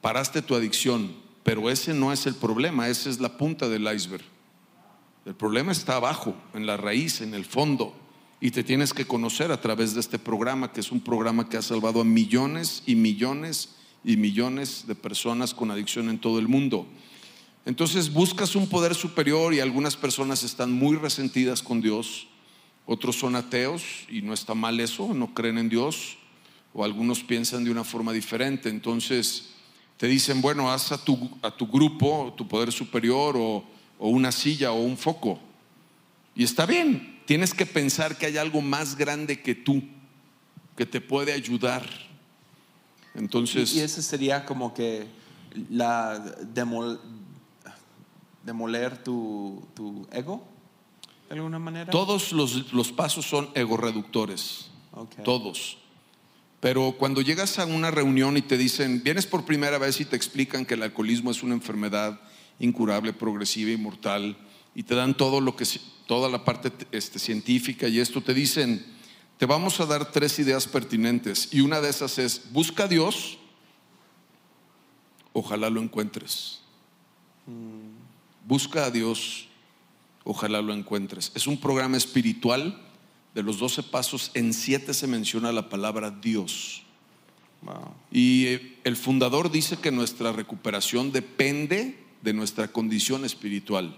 [0.00, 4.24] Paraste tu adicción, pero ese no es el problema, esa es la punta del iceberg.
[5.26, 7.94] El problema está abajo, en la raíz, en el fondo.
[8.40, 11.58] Y te tienes que conocer a través de este programa, que es un programa que
[11.58, 16.48] ha salvado a millones y millones y millones de personas con adicción en todo el
[16.48, 16.86] mundo.
[17.66, 22.26] Entonces buscas un poder superior y algunas personas están muy resentidas con Dios,
[22.86, 26.16] otros son ateos y no está mal eso, no creen en Dios,
[26.72, 28.68] o algunos piensan de una forma diferente.
[28.68, 29.50] Entonces
[29.98, 33.64] te dicen, bueno, haz a tu, a tu grupo, tu poder superior, o,
[33.98, 35.38] o una silla o un foco.
[36.34, 39.82] Y está bien, tienes que pensar que hay algo más grande que tú,
[40.76, 41.86] que te puede ayudar.
[43.14, 45.06] Entonces, Y, y ese sería como que
[45.68, 46.98] la demol-
[48.44, 50.44] demoler tu, tu ego,
[51.28, 51.90] de alguna manera.
[51.90, 55.22] todos los, los pasos son egorreductores, Ok.
[55.24, 55.78] todos.
[56.60, 60.16] Pero cuando llegas a una reunión y te dicen, vienes por primera vez y te
[60.16, 62.20] explican que el alcoholismo es una enfermedad
[62.58, 64.36] incurable, progresiva y mortal,
[64.74, 65.64] y te dan todo lo que,
[66.06, 68.84] toda la parte este, científica y esto, te dicen,
[69.38, 73.38] te vamos a dar tres ideas pertinentes y una de esas es, busca a Dios,
[75.32, 76.60] ojalá lo encuentres.
[78.50, 79.46] Busca a Dios,
[80.24, 81.30] ojalá lo encuentres.
[81.36, 82.82] Es un programa espiritual.
[83.32, 86.82] De los 12 pasos, en 7 se menciona la palabra Dios.
[87.62, 87.94] Wow.
[88.10, 93.96] Y eh, el fundador dice que nuestra recuperación depende de nuestra condición espiritual.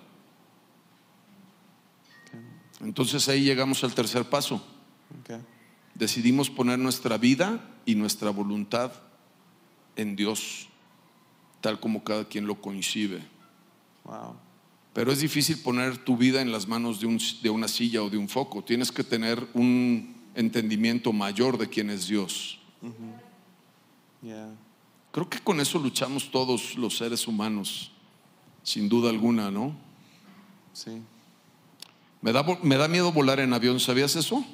[2.83, 4.63] Entonces ahí llegamos al tercer paso.
[5.95, 8.93] Decidimos poner nuestra vida y nuestra voluntad
[9.97, 10.69] en Dios,
[11.63, 13.33] tal como cada quien lo concibe.
[14.05, 14.37] Wow.
[14.93, 18.11] Pero es difícil poner tu vida en las manos de, un- de una silla o
[18.11, 18.63] de un foco.
[18.63, 22.59] Tienes que tener un entendimiento mayor de quién es Dios.
[24.23, 24.51] Yeah.
[25.13, 27.91] Creo que con eso luchamos todos los seres humanos,
[28.63, 29.75] sin duda alguna, ¿no?
[30.73, 31.03] Sí.
[32.21, 34.45] Me da, me da miedo volar en avión, ¿sabías eso?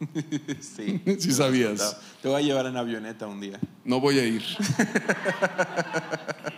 [0.60, 1.00] Sí.
[1.20, 1.96] Sí sabías.
[2.22, 3.60] Te voy a llevar en avioneta un día.
[3.84, 4.42] No voy a ir.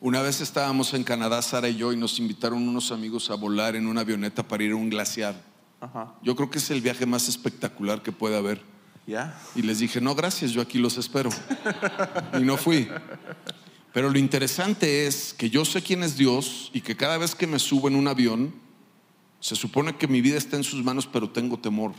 [0.00, 3.74] Una vez estábamos en Canadá, Sara y yo, y nos invitaron unos amigos a volar
[3.74, 5.34] en una avioneta para ir a un glaciar.
[5.80, 6.14] Ajá.
[6.22, 8.62] Yo creo que es el viaje más espectacular que puede haber.
[9.08, 9.36] ¿Ya?
[9.56, 11.30] Y les dije, no, gracias, yo aquí los espero.
[12.38, 12.88] Y no fui.
[13.92, 17.48] Pero lo interesante es que yo sé quién es Dios y que cada vez que
[17.48, 18.54] me subo en un avión,
[19.40, 21.92] se supone que mi vida está en sus manos, pero tengo temor.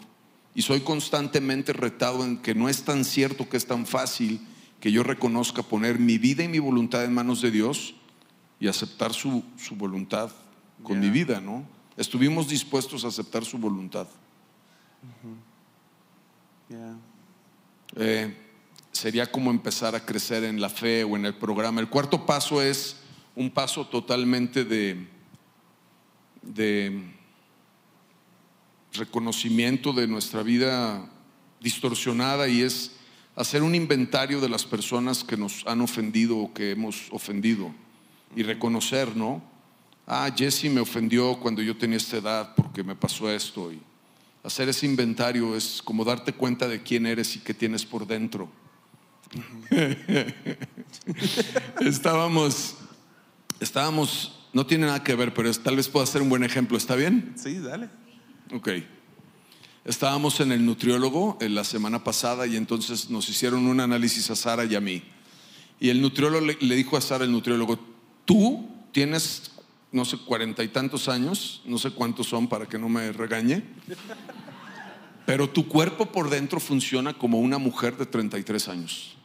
[0.55, 4.39] Y soy constantemente retado en que no es tan cierto que es tan fácil
[4.79, 7.95] que yo reconozca poner mi vida y mi voluntad en manos de Dios
[8.59, 10.31] y aceptar su, su voluntad
[10.83, 11.65] con mi vida, ¿no?
[11.97, 14.07] Estuvimos dispuestos a aceptar su voluntad.
[17.95, 18.37] Eh,
[18.91, 21.81] sería como empezar a crecer en la fe o en el programa.
[21.81, 22.97] El cuarto paso es
[23.35, 25.07] un paso totalmente de,
[26.41, 27.01] de
[28.93, 31.09] reconocimiento de nuestra vida
[31.59, 32.98] distorsionada y es
[33.39, 37.71] hacer un inventario de las personas que nos han ofendido o que hemos ofendido
[38.35, 39.41] y reconocer, ¿no?
[40.05, 43.79] Ah, Jesse me ofendió cuando yo tenía esta edad porque me pasó esto y
[44.43, 48.49] hacer ese inventario es como darte cuenta de quién eres y qué tienes por dentro.
[51.81, 52.75] estábamos,
[53.59, 56.77] estábamos, no tiene nada que ver, pero es- tal vez pueda ser un buen ejemplo,
[56.77, 57.33] ¿está bien?
[57.37, 57.89] Sí, dale.
[58.51, 58.69] Ok.
[59.89, 64.35] Estábamos en el nutriólogo en la semana pasada y entonces nos hicieron un análisis a
[64.35, 65.01] Sara y a mí.
[65.79, 67.79] Y el nutriólogo le, le dijo a Sara, el nutriólogo,
[68.23, 69.49] tú tienes,
[69.91, 73.63] no sé, cuarenta y tantos años, no sé cuántos son para que no me regañe,
[75.25, 79.17] pero tu cuerpo por dentro funciona como una mujer de 33 años.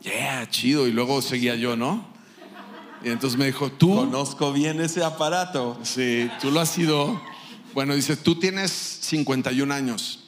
[0.00, 0.88] Yeah, chido.
[0.88, 2.06] Y luego seguía yo, ¿no?
[3.04, 3.94] Y entonces me dijo, tú...
[3.94, 5.78] Conozco bien ese aparato.
[5.82, 7.20] Sí, tú lo has sido.
[7.74, 10.20] Bueno, dice, tú tienes 51 años,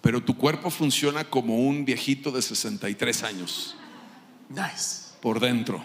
[0.00, 3.76] pero tu cuerpo funciona como un viejito de 63 años
[4.48, 5.12] Nice.
[5.22, 5.84] por dentro.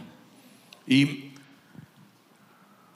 [0.87, 1.33] Y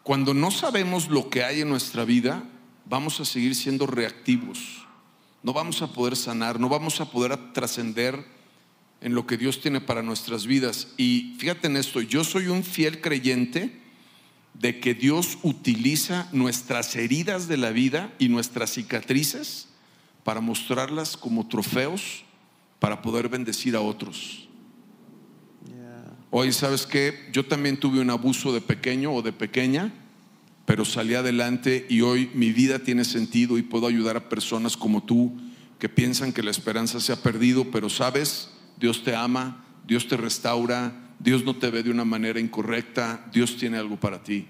[0.02, 2.44] cuando no sabemos lo que hay en nuestra vida,
[2.86, 4.88] vamos a seguir siendo reactivos.
[5.44, 8.26] No vamos a poder sanar, no vamos a poder trascender
[9.00, 10.88] en lo que Dios tiene para nuestras vidas.
[10.98, 13.83] Y fíjate en esto, yo soy un fiel creyente
[14.54, 19.68] de que Dios utiliza nuestras heridas de la vida y nuestras cicatrices
[20.24, 22.24] para mostrarlas como trofeos
[22.80, 24.48] para poder bendecir a otros.
[26.36, 27.30] Oye, ¿sabes qué?
[27.32, 29.94] Yo también tuve un abuso de pequeño o de pequeña,
[30.66, 35.04] pero salí adelante y hoy mi vida tiene sentido y puedo ayudar a personas como
[35.04, 35.32] tú
[35.78, 40.18] que piensan que la esperanza se ha perdido, pero sabes, Dios te ama, Dios te
[40.18, 44.46] restaura, Dios no te ve de una manera incorrecta, Dios tiene algo para ti.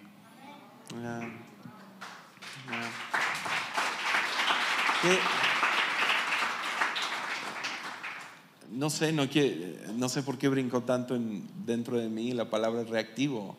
[8.72, 12.50] No sé, no, que, no sé por qué brincó tanto en- dentro de mí la
[12.50, 13.56] palabra reactivo.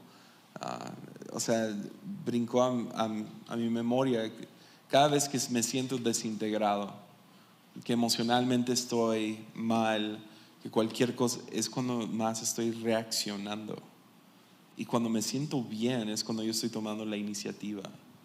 [0.60, 0.90] Ah,
[1.30, 1.68] o sea,
[2.24, 3.04] brincó a-
[3.48, 4.28] a mi memoria
[4.90, 6.92] cada vez que me siento desintegrado,
[7.84, 10.18] que emocionalmente estoy mal,
[10.64, 13.76] que cualquier cosa, es cuando más estoy reaccionando.
[14.78, 17.82] Y cuando me siento bien es cuando yo estoy tomando la iniciativa.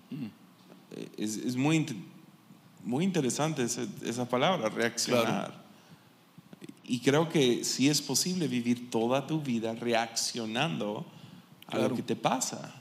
[0.10, 1.86] Eh, Es, es muy,
[2.86, 5.54] muy interesante esa, esa palabra, reaccionar.
[6.86, 11.06] Y creo que sí es posible vivir toda tu vida reaccionando
[11.68, 12.74] a lo que te pasa.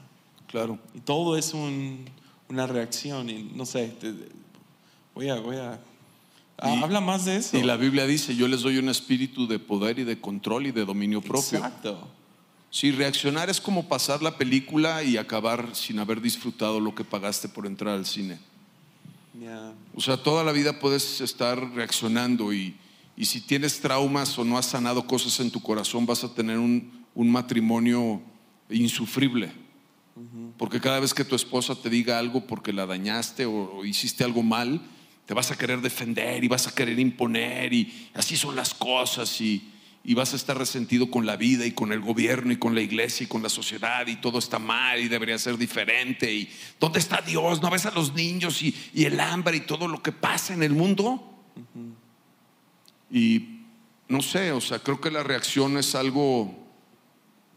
[0.47, 0.79] Claro.
[0.95, 2.05] Y todo es un-
[2.47, 3.29] una reacción.
[3.29, 4.15] Y no sé, te-
[5.13, 5.35] voy a...
[5.41, 5.79] Voy a
[6.63, 7.57] Y- habla más de eso.
[7.57, 10.71] Y la Biblia dice, yo les doy un espíritu de poder y de control y
[10.71, 11.59] de dominio propio.
[11.59, 12.07] Exacto.
[12.71, 17.49] Sí, reaccionar es como pasar la película y acabar sin haber disfrutado lo que pagaste
[17.49, 18.37] por entrar al cine.
[19.39, 19.73] Yeah.
[19.95, 22.75] O sea, toda la vida puedes estar reaccionando y,
[23.15, 26.57] y si tienes traumas o no has sanado cosas en tu corazón, vas a tener
[26.59, 28.21] un, un matrimonio
[28.69, 29.51] insufrible.
[30.57, 34.25] Porque cada vez que tu esposa te diga algo porque la dañaste o, o hiciste
[34.25, 34.81] algo mal,
[35.29, 39.39] te vas a querer defender y vas a querer imponer y así son las cosas
[39.41, 39.71] y,
[40.03, 42.81] y vas a estar resentido con la vida y con el gobierno y con la
[42.81, 46.49] iglesia y con la sociedad y todo está mal y debería ser diferente y
[46.79, 47.61] ¿dónde está Dios?
[47.61, 50.63] ¿No ves a los niños y, y el hambre y todo lo que pasa en
[50.63, 51.23] el mundo?
[53.11, 53.59] Y
[54.07, 56.57] no sé, o sea, creo que la reacción es algo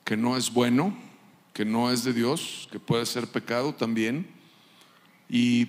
[0.04, 0.94] que no es bueno,
[1.54, 4.26] que no es de Dios, que puede ser pecado también.
[5.30, 5.68] Y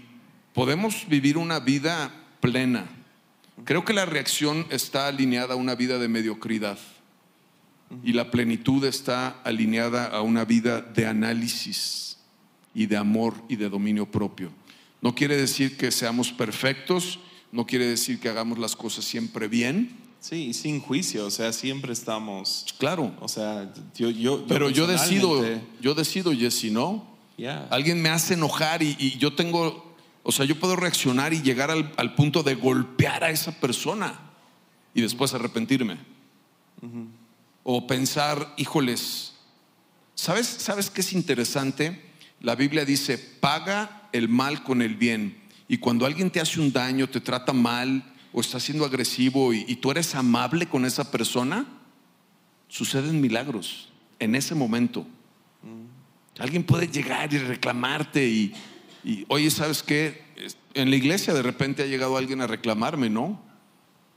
[0.54, 2.86] podemos vivir una vida plena.
[3.66, 6.78] Creo que la reacción está alineada a una vida de mediocridad
[8.04, 12.18] y la plenitud está alineada a una vida de análisis
[12.74, 14.52] y de amor y de dominio propio.
[15.02, 17.20] No quiere decir que seamos perfectos,
[17.52, 19.98] no quiere decir que hagamos las cosas siempre bien.
[20.20, 25.44] Sí, sin juicio, o sea, siempre estamos, Claro, o sea, yo, yo, pero yo decido,
[25.82, 27.06] yo decido, Jesse, ¿no?
[27.38, 27.68] ya.
[27.70, 29.93] Alguien me hace enojar y, y yo tengo,
[30.24, 34.20] o sea, yo puedo reaccionar y llegar al, al punto de golpear a esa persona
[34.94, 35.98] y después arrepentirme.
[37.64, 39.34] O pensar, híjoles,
[40.16, 42.12] ¿sabes, ¿sabes qué es interesante?
[42.42, 45.42] La Biblia dice, paga el mal con el bien.
[45.68, 48.04] Y cuando alguien te hace un daño, te trata mal
[48.34, 51.66] o está siendo agresivo y, y tú eres amable con esa persona,
[52.68, 55.06] suceden milagros en ese momento.
[56.40, 58.54] Alguien puede llegar y reclamarte y,
[59.04, 60.24] y, oye, ¿sabes qué?
[60.74, 63.42] En la iglesia de repente ha llegado alguien a reclamarme, ¿no?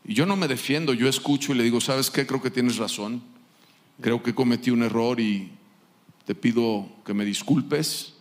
[0.05, 2.26] Y yo no me defiendo, yo escucho y le digo, ¿sabes qué?
[2.26, 3.22] Creo que tienes razón.
[4.01, 5.51] Creo que cometí un error y
[6.24, 8.14] te pido que me disculpes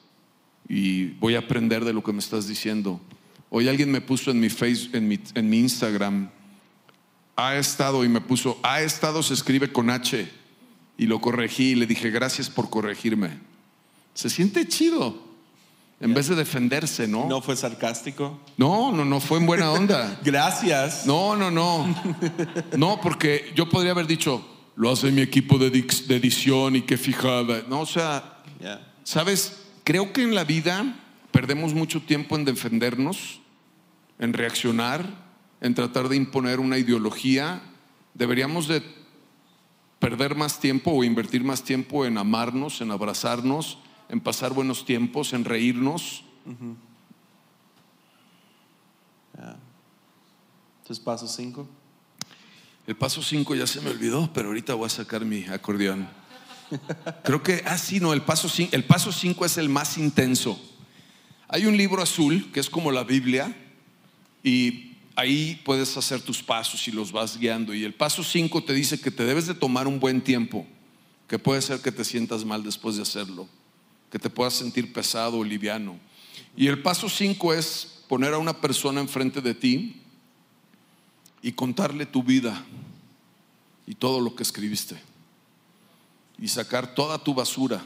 [0.67, 2.99] y voy a aprender de lo que me estás diciendo.
[3.49, 6.29] Hoy alguien me puso en mi face, en mi, en mi Instagram,
[7.35, 10.27] ha estado y me puso, ha estado se escribe con H
[10.97, 13.39] y lo corregí y le dije, gracias por corregirme.
[14.13, 15.24] Se siente chido.
[15.99, 17.27] En vez de defenderse, ¿no?
[17.27, 18.39] ¿No fue sarcástico?
[18.57, 20.19] No, no, no, fue en buena onda.
[20.23, 21.05] Gracias.
[21.05, 21.87] No, no, no.
[22.77, 27.63] No, porque yo podría haber dicho, lo hace mi equipo de, edición y qué fijada.
[27.69, 28.43] No, o sea,
[29.03, 30.99] sabes, creo que en la vida
[31.31, 33.39] perdemos mucho tiempo en defendernos,
[34.19, 35.05] en reaccionar,
[35.61, 37.61] en tratar de imponer una ideología.
[38.13, 38.83] Deberíamos de
[39.99, 43.79] perder más tiempo o invertir más tiempo en amarnos, en abrazarnos,
[44.09, 46.23] en pasar buenos tiempos, en reírnos.
[50.81, 51.67] Entonces, paso cinco.
[52.87, 56.07] El paso 5 ya se me olvidó, pero ahorita voy a sacar mi acordeón.
[57.23, 60.59] Creo que, ah, sí, no, el paso 5 el paso cinco es el más intenso.
[61.47, 63.55] Hay un libro azul que es como la Biblia
[64.43, 67.73] y ahí puedes hacer tus pasos y los vas guiando.
[67.73, 70.67] Y el paso 5 te dice que te debes de tomar un buen tiempo,
[71.27, 73.47] que puede ser que te sientas mal después de hacerlo,
[74.09, 75.99] que te puedas sentir pesado o liviano.
[76.55, 80.01] Y el paso 5 es poner a una persona enfrente de ti
[81.41, 82.65] y contarle tu vida
[83.87, 84.99] y todo lo que escribiste
[86.37, 87.83] y sacar toda tu basura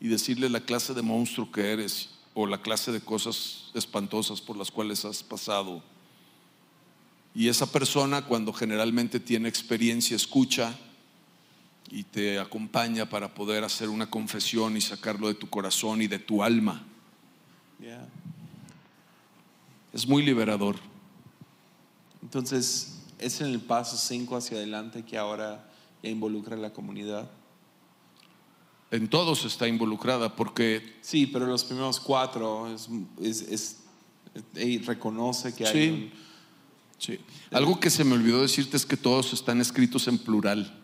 [0.00, 4.56] y decirle la clase de monstruo que eres o la clase de cosas espantosas por
[4.56, 5.82] las cuales has pasado.
[7.34, 10.78] Y esa persona cuando generalmente tiene experiencia escucha
[11.90, 16.18] y te acompaña para poder hacer una confesión y sacarlo de tu corazón y de
[16.18, 16.84] tu alma.
[19.92, 20.76] Es muy liberador.
[22.22, 25.68] Entonces, es en el paso cinco hacia adelante que ahora
[26.02, 27.30] ya involucra a la comunidad.
[28.90, 32.88] En todos está involucrada porque Sí, pero los primeros cuatro es,
[33.42, 33.76] es,
[34.86, 36.28] reconoce que hay un-
[36.98, 37.18] Sí.
[37.52, 40.77] Algo que se me olvidó decirte es que todos están escritos en plural.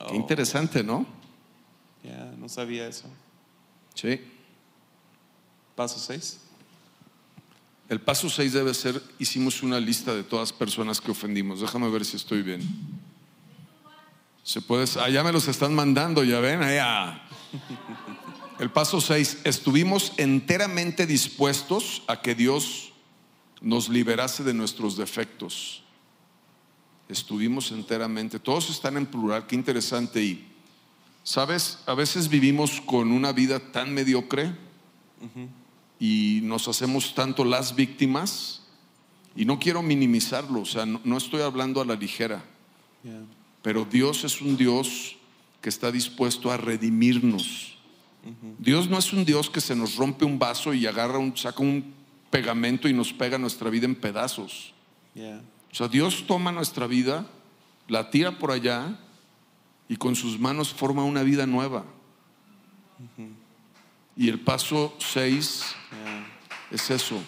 [0.00, 1.06] Oh, Qué interesante, ¿no?
[2.02, 3.08] ya, no sabía eso.
[3.94, 4.20] Sí.
[5.74, 6.40] Paso seis.
[7.88, 11.60] El paso 6 debe ser, hicimos una lista de todas personas que ofendimos.
[11.60, 12.60] Déjame ver si estoy bien.
[14.42, 17.22] Se puede, allá me los están mandando, ya ven, allá.
[18.58, 22.92] El paso 6, estuvimos enteramente dispuestos a que Dios
[23.60, 25.82] nos liberase de nuestros defectos.
[27.08, 30.22] Estuvimos enteramente, todos están en plural, qué interesante.
[30.22, 30.46] Y,
[31.22, 31.78] ¿sabes?
[31.86, 34.52] A veces vivimos con una vida tan mediocre
[35.98, 38.62] y nos hacemos tanto las víctimas.
[39.34, 42.42] Y no quiero minimizarlo, o sea, no, no estoy hablando a la ligera,
[43.04, 43.20] Ya.
[43.62, 45.16] pero Dios es un Dios
[45.60, 47.76] que está dispuesto a redimirnos.
[48.58, 51.62] Dios no es un Dios que se nos rompe un vaso y agarra un, saca
[51.62, 51.94] un
[52.30, 54.72] pegamento y nos pega nuestra vida en pedazos.
[55.14, 55.40] Ya.
[55.76, 57.26] O sea, Dios toma nuestra vida,
[57.86, 58.98] la tira por allá
[59.90, 61.84] y con sus manos forma una vida nueva.
[64.16, 66.26] Y el paso 6 Ya.
[66.70, 67.18] es eso.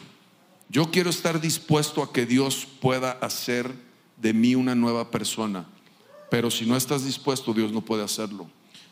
[0.70, 3.70] Yo quiero estar dispuesto a que Dios pueda hacer
[4.16, 5.66] de mí una nueva persona.
[6.30, 8.48] Pero si no estás dispuesto, Dios no puede hacerlo.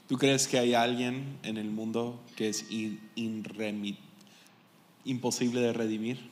[0.07, 3.01] ¿Tú crees que hay alguien en el mundo que es in-
[5.07, 6.29] imposible de redimir?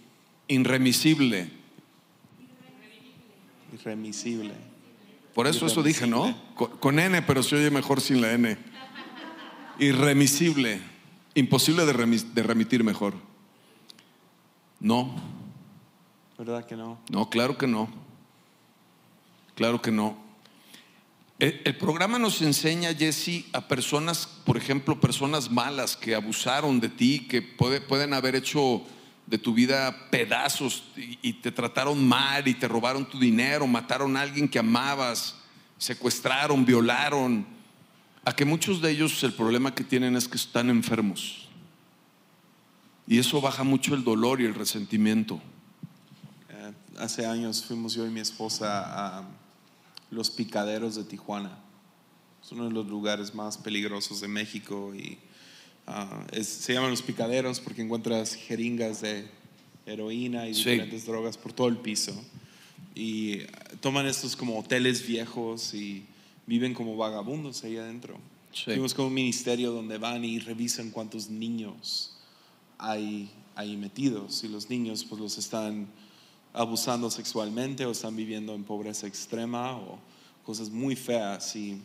[0.47, 1.63] Irremisible.
[3.75, 4.55] Irremisible.
[5.35, 6.35] Por eso eso dije, ¿no?
[6.55, 8.57] Con, con N, pero se oye mejor sin la N.
[9.79, 10.81] Irremisible.
[11.35, 13.14] Imposible de, remis- de remitir mejor.
[14.81, 15.14] No,
[16.39, 16.99] ¿Verdad que no?
[17.11, 17.89] no, claro que no.
[19.55, 20.16] Claro que no.
[21.39, 26.89] El, el programa nos enseña, Jesse, a personas, por ejemplo, personas malas que abusaron de
[26.89, 28.83] ti, que puede- pueden haber hecho
[29.27, 34.20] de tu vida pedazos y, te trataron mal y te robaron tu dinero, mataron a
[34.20, 35.37] alguien que amabas,
[35.79, 37.47] secuestraron, violaron,
[38.25, 41.49] a que muchos de ellos el problema que tienen es que están enfermos.
[43.07, 45.41] Y eso baja mucho el dolor y el resentimiento.
[46.49, 49.25] Eh, hace años fuimos yo y mi esposa a
[50.11, 51.59] los picaderos de Tijuana.
[52.43, 55.18] Es uno de los lugares más peligrosos de México y
[55.87, 59.26] ah, es- se llaman los picaderos porque encuentras jeringas de
[59.87, 60.61] heroína y Sí.
[60.70, 62.14] diferentes drogas por todo el piso.
[62.95, 63.41] Y
[63.80, 66.05] toman estos como hoteles viejos y
[66.47, 68.18] viven como vagabundos ahí adentro.
[68.53, 68.64] Sí.
[68.66, 72.12] Fuimos con un ministerio donde van y revisan cuántos niños
[72.78, 75.87] hay ahí metidos y los niños pues los están
[76.53, 79.99] abusando sexualmente o están viviendo en pobreza extrema o
[80.45, 81.80] cosas muy feas y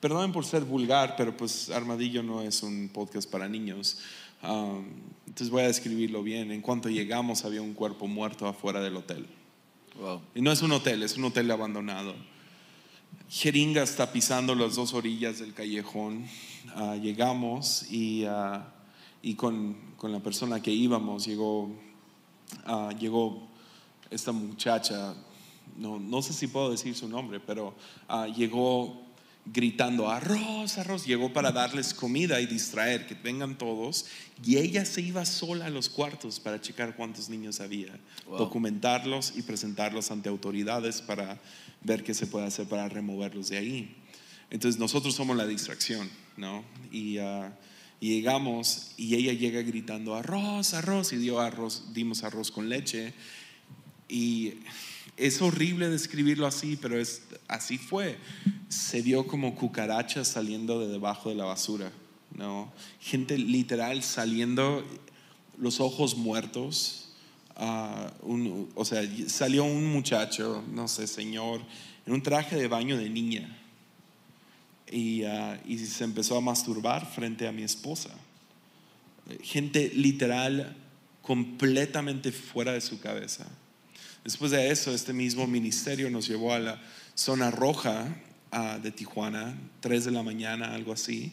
[0.00, 3.98] perdonen por ser vulgar pero pues Armadillo no es un podcast para niños
[4.42, 4.86] Um,
[5.26, 9.26] entonces voy a describirlo bien en cuanto llegamos había un cuerpo muerto afuera del hotel
[10.00, 10.22] Wow.
[10.34, 12.14] y no es un hotel, es un hotel abandonado.
[13.28, 16.24] Jeringas tapizando las dos orillas del callejón.
[16.74, 18.72] Ah, llegamos y, ah,
[19.20, 21.70] y con, con la persona que íbamos llegó,
[22.64, 23.46] ah, llegó
[24.08, 25.14] esta muchacha,
[25.76, 27.74] no, no sé si puedo decir su nombre, pero
[28.34, 29.02] llegó
[29.52, 34.06] gritando arroz, arroz, llegó para darles comida y distraer, que vengan todos,
[34.44, 38.38] y ella se iba sola a los cuartos para checar cuántos niños había, Wow.
[38.38, 41.40] documentarlos y presentarlos ante autoridades para
[41.82, 43.96] ver qué se puede hacer para removerlos de ahí.
[44.50, 46.64] Entonces nosotros somos la distracción, ¿no?
[46.90, 47.52] Y, ah,
[48.00, 53.12] y llegamos y ella llega gritando arroz, arroz, y dio arroz, dimos arroz con leche.
[54.08, 54.54] Y
[55.20, 58.16] es horrible describirlo así, pero es, así fue.
[58.68, 61.92] Se vio como cucarachas saliendo de debajo de la basura,
[62.34, 62.72] ¿no?
[63.00, 64.84] Gente literal saliendo,
[65.58, 67.12] los ojos muertos.
[67.56, 68.12] ah,
[68.74, 71.60] o sea, salió un muchacho, no sé, señor,
[72.06, 73.58] en un traje de baño de niña.
[74.90, 78.10] Y, ah, y se empezó a masturbar frente a mi esposa.
[79.42, 80.76] Gente literal
[81.20, 83.46] completamente fuera de su cabeza.
[84.24, 86.82] Después de eso, este mismo ministerio nos llevó a la
[87.14, 88.16] zona roja
[88.82, 91.32] de Tijuana, 3 de la mañana, algo así.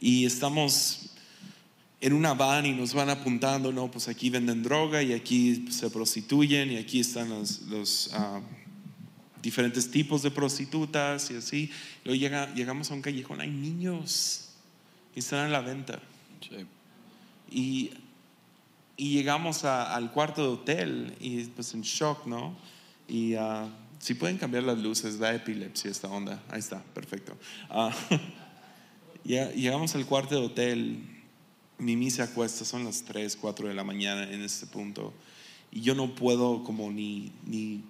[0.00, 1.10] Y estamos
[2.00, 5.88] en una van y nos van apuntando, no, pues aquí venden droga y aquí se
[5.90, 8.40] prostituyen y aquí están los, los, ah,
[9.42, 11.70] diferentes tipos de prostitutas y así.
[12.04, 14.48] Luego llega- llegamos a un callejón, hay niños
[15.14, 16.00] y están a la venta.
[16.40, 16.66] Sí.
[17.50, 17.90] Y,
[18.96, 22.56] y llegamos a- al cuarto de hotel y pues en shock, ¿no?
[23.08, 23.68] Y ah,
[23.98, 26.42] si pueden cambiar las luces, da epilepsia esta onda.
[26.50, 27.36] Ahí está, perfecto.
[29.24, 30.98] Ya- llegamos al cuarto de hotel,
[31.78, 35.14] Mimi se acuesta, son las 3, 4 de la mañana en este punto.
[35.72, 37.82] Y yo no puedo como ni, ni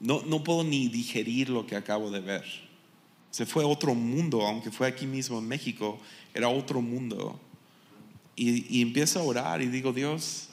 [0.00, 2.44] no, no puedo ni digerir lo que acabo de ver.
[3.32, 5.98] Se fue a otro mundo, aunque fue aquí mismo en México,
[6.32, 7.38] era otro mundo.
[8.38, 10.48] Y, y empiezo a orar y digo, Dios,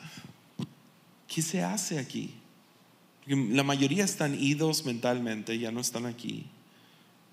[1.28, 2.32] ¿qué se hace aquí?
[3.28, 6.46] La mayoría están idos mentalmente, ya no están aquí.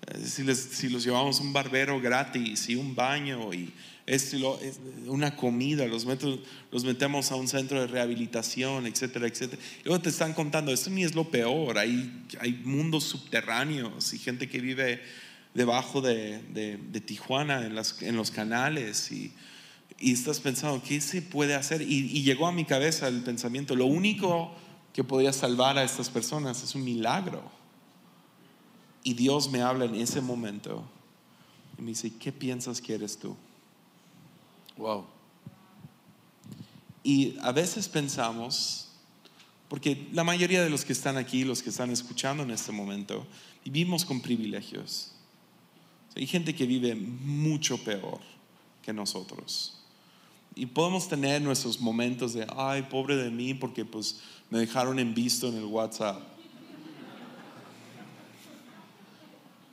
[0.07, 3.71] Eh, Si, les- si los llevamos un barbero gratis y un baño y
[4.05, 4.59] esto
[5.07, 6.39] una comida, los, meto-
[6.71, 9.61] los metemos a un centro de rehabilitación, etcétera, etcétera.
[9.81, 14.19] Y luego te están contando, esto ni es lo peor, hay, hay mundos subterráneos y
[14.19, 15.01] gente que vive
[15.53, 19.31] debajo de, de- de Tijuana, en, las- en los canales y,
[19.99, 21.81] y estás pensando, ¿qué se puede hacer?
[21.81, 24.51] Y, llegó a mi cabeza el pensamiento, lo único
[24.91, 27.41] que podría salvar a estas personas es un milagro.
[29.03, 30.83] Y Dios me habla en ese momento
[31.77, 33.35] y me dice, ¿qué piensas que eres tú?
[34.77, 35.05] Wow.
[37.03, 38.89] Y a veces pensamos,
[39.67, 43.25] porque la mayoría de los que están aquí, los que están escuchando en este momento,
[43.65, 45.11] vivimos con privilegios.
[46.15, 48.19] Hay gente que vive mucho peor
[48.81, 49.82] que nosotros.
[50.55, 55.13] Y podemos tener nuestros momentos de, ay, pobre de mí, porque pues me dejaron en
[55.13, 56.21] visto en el WhatsApp.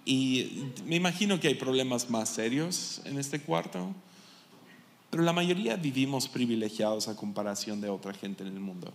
[0.05, 3.95] Y me imagino que hay problemas más serios en este cuarto,
[5.11, 8.93] pero la mayoría vivimos privilegiados a comparación de otra gente en el mundo.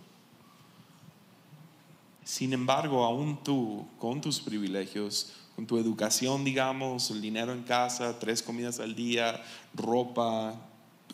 [2.24, 8.18] Sin embargo, aún tú, con tus privilegios, con tu educación, digamos, el dinero en casa,
[8.18, 9.42] tres comidas al día,
[9.74, 10.60] ropa,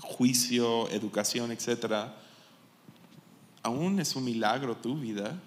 [0.03, 2.15] juicio, educación, etcétera,
[3.63, 5.41] aún es un milagro tu vida.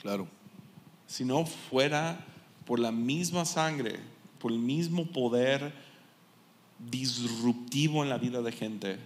[0.00, 0.28] Claro.
[1.06, 2.24] Si no fuera
[2.66, 3.98] por la misma sangre,
[4.38, 5.72] por el mismo poder
[6.90, 8.98] disruptivo en la vida de gente,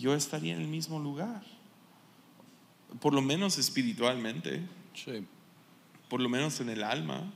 [0.00, 1.42] yo estaría en el mismo lugar.
[3.00, 4.60] por lo menos espiritualmente,
[4.92, 5.26] Sí.
[6.10, 7.32] por lo menos en el alma,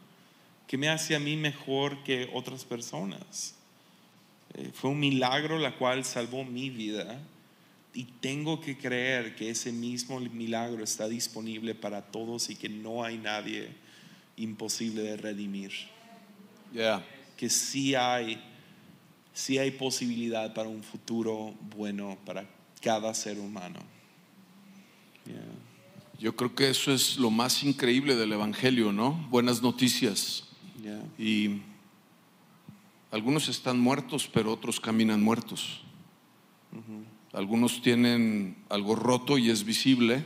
[0.66, 3.55] que me hace a mí mejor que otras personas.
[4.54, 7.20] Eh, fue un milagro la cual salvó mi vida
[7.96, 13.02] y tengo que creer que ese mismo milagro está disponible para todos y que no
[13.02, 13.70] hay nadie
[14.36, 15.72] imposible de redimir.
[16.74, 17.04] Yeah.
[17.36, 18.38] Que sí hay,
[19.32, 22.44] sí hay posibilidad para un futuro bueno para
[22.82, 23.80] cada ser humano.
[25.24, 25.36] Yeah.
[26.18, 29.12] Yo creo que eso es lo más increíble del Evangelio, ¿no?
[29.30, 30.44] Buenas noticias.
[30.82, 31.02] Yeah.
[31.18, 31.62] Y
[33.16, 35.80] algunos están muertos, pero otros caminan muertos.
[37.32, 40.24] Algunos tienen algo roto y es visible,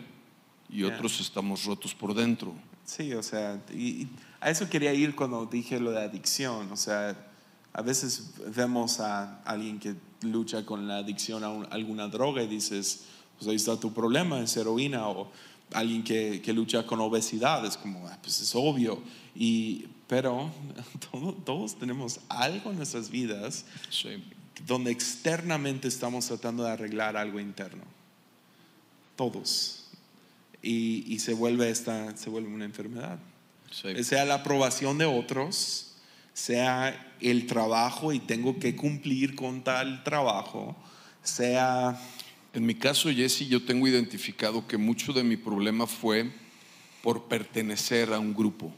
[0.68, 2.52] y otros estamos rotos por dentro.
[2.84, 4.08] Sí, o sea, y, y
[4.40, 6.70] a eso quería ir cuando dije lo de adicción.
[6.72, 7.16] O sea,
[7.72, 12.48] a veces vemos a alguien que lucha con la adicción a un- alguna droga y
[12.48, 13.04] dices,
[13.38, 15.06] pues ahí está tu problema, es heroína.
[15.08, 15.30] O
[15.72, 19.00] alguien que, que lucha con obesidad, es como, "Ah, pues es obvio.
[19.36, 20.50] Y, pero
[21.12, 24.22] todo- todos tenemos algo en nuestras vidas Sí.
[24.66, 27.84] donde externamente estamos tratando de arreglar algo interno.
[29.14, 29.84] Todos.
[30.62, 33.18] Y, y se, vuelve esta, se vuelve una enfermedad.
[33.70, 34.02] Sí.
[34.02, 35.92] Sea la aprobación de otros,
[36.34, 40.76] sea el trabajo y tengo que cumplir con tal trabajo,
[41.22, 42.00] sea...
[42.52, 46.32] En mi caso, Jesse, yo tengo identificado que mucho de mi problema fue
[47.00, 48.72] por pertenecer a un grupo.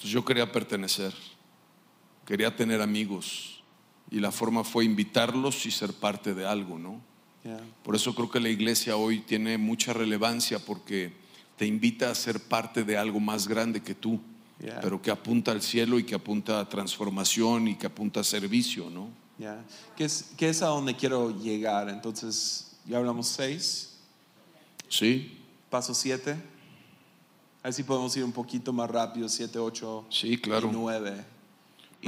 [0.00, 1.12] Entonces yo quería pertenecer,
[2.24, 3.62] quería tener amigos
[4.10, 7.02] y la forma fue invitarlos y ser parte de algo, ¿no?
[7.44, 11.12] ya, Por eso creo que la iglesia hoy tiene mucha relevancia porque
[11.58, 14.18] te invita a ser parte de algo más grande que tú,
[14.62, 14.78] Yeah.
[14.82, 18.90] pero que apunta al cielo y que apunta a transformación y que apunta a servicio,
[18.90, 19.08] ¿no?
[19.96, 21.88] ¿Qué, es, ¿Qué es a donde quiero llegar?
[21.88, 23.96] Entonces, ya hablamos seis,
[24.88, 25.38] Sí,
[25.70, 26.36] paso siete.
[27.62, 30.68] A ver si podemos ir un poquito más rápido, siete, ocho sí, claro.
[30.68, 31.24] y nueve.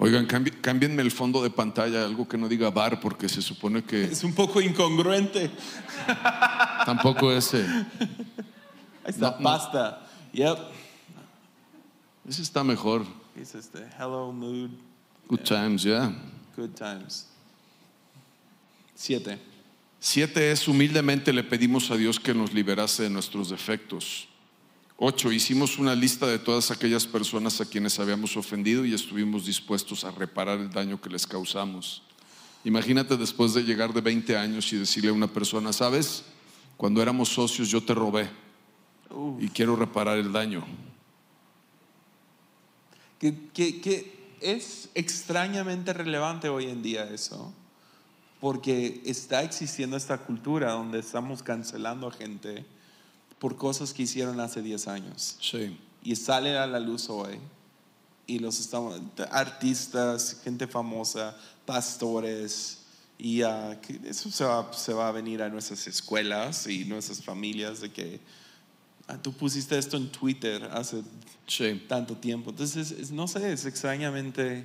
[0.00, 3.82] Oigan, cambi- cámbienme el fondo de pantalla, algo que no diga bar, porque se supone
[3.82, 5.50] que Es un poco incongruente.
[6.86, 7.64] tampoco ese.
[7.66, 7.86] Ahí
[9.08, 9.42] está, No, no.
[9.42, 10.06] pasta.
[10.34, 10.58] Yep.
[12.28, 13.04] Ese está mejor.
[13.34, 14.70] Es este, hello, mood,
[15.28, 16.12] Good times, yeah.
[16.56, 17.26] good times.
[18.94, 19.38] Siete.
[20.00, 24.28] Siete es humildemente le pedimos a Dios que nos liberase de nuestros defectos.
[24.96, 30.04] Ocho, hicimos una lista de todas aquellas personas a quienes habíamos ofendido y estuvimos dispuestos
[30.04, 32.02] a reparar el daño que les causamos.
[32.64, 36.24] Imagínate después de llegar de 20 años y decirle a una persona, sabes,
[36.76, 38.28] cuando éramos socios yo te robé
[39.40, 40.64] y quiero reparar el daño.
[43.18, 47.52] Que, que- que es extrañamente relevante hoy en día eso,
[48.40, 52.64] porque está existiendo esta cultura donde estamos cancelando a gente
[53.38, 55.36] por cosas que hicieron hace 10 años.
[55.40, 55.76] Sí.
[56.02, 57.38] y sale a la luz hoy
[58.26, 59.00] y los estamos
[59.32, 61.36] artistas gente famosa
[61.66, 62.78] pastores
[63.18, 63.38] y
[63.82, 67.90] que eso se va, se va a venir a nuestras escuelas y nuestras familias de
[67.90, 68.20] que
[69.08, 71.02] ah, tú pusiste esto en Twitter hace
[71.48, 71.82] Sí.
[71.88, 74.64] tanto tiempo entonces es- no sé es extrañamente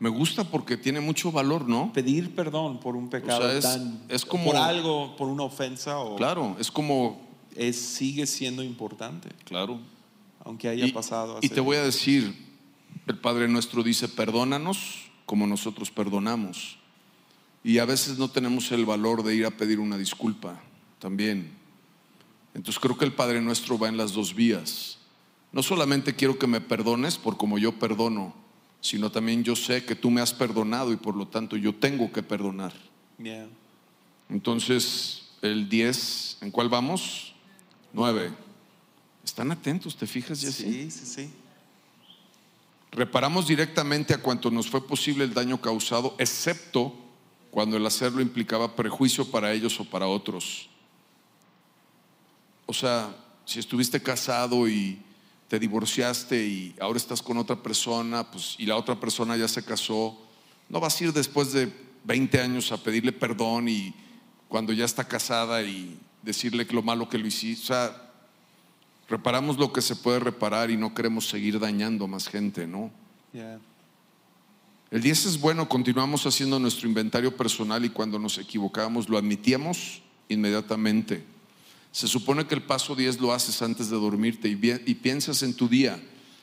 [0.00, 1.92] Me gusta porque tiene mucho valor, ¿no?
[1.92, 6.14] pedir perdón por un pecado es- tan es como- por algo por una ofensa o
[6.16, 7.20] Claro, es como,
[7.56, 9.80] es, sigue siendo importante claro.
[10.44, 12.32] aunque haya Y, pasado y hace- te voy a decir,
[13.08, 16.78] el Padre nuestro dice, perdónanos como nosotros perdonamos.
[17.64, 20.60] Y a veces no tenemos el valor de ir a pedir una disculpa
[21.00, 21.50] también.
[22.54, 24.98] Entonces creo que el Padre nuestro va en las dos vías.
[25.52, 28.32] No solamente quiero que me perdones por como yo perdono,
[28.80, 32.12] sino también yo sé que tú me has perdonado y por lo tanto yo tengo
[32.12, 32.72] que perdonar.
[33.18, 33.46] Yeah.
[34.28, 37.34] Entonces, el 10, ¿en cuál vamos?
[37.92, 38.32] 9.
[39.24, 40.56] Están atentos, ¿te fijas, Jesse?
[40.56, 41.30] sí sí sí
[42.90, 46.94] Reparamos directamente a cuanto nos fue posible el daño causado, excepto
[47.50, 50.68] cuando el hacerlo implicaba prejuicio para ellos o para otros.
[52.66, 53.14] O sea,
[53.44, 54.98] si estuviste casado y
[55.48, 59.64] te divorciaste y ahora estás con otra persona, pues, y la otra persona ya se
[59.64, 60.16] casó,
[60.68, 61.72] no vas a ir después de
[62.04, 63.94] 20 años a pedirle perdón y
[64.48, 67.64] cuando ya está casada y decirle lo malo que lo hiciste.
[67.64, 68.12] O sea,
[69.08, 72.90] reparamos lo que se puede reparar y no queremos seguir dañando a más gente, ¿no?
[73.32, 73.58] yeah.
[74.90, 80.00] El 10 es bueno, continuamos haciendo nuestro inventario personal y cuando nos equivocábamos lo admitíamos
[80.30, 81.24] inmediatamente.
[81.92, 85.68] Se supone que el paso 10 lo haces antes de dormirte y, piensas en tu
[85.68, 86.00] día,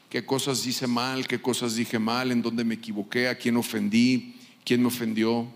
[0.09, 4.35] qué cosas hice mal, qué cosas dije mal, en dónde me equivoqué, a quién ofendí,
[4.63, 5.47] quién me ofendió.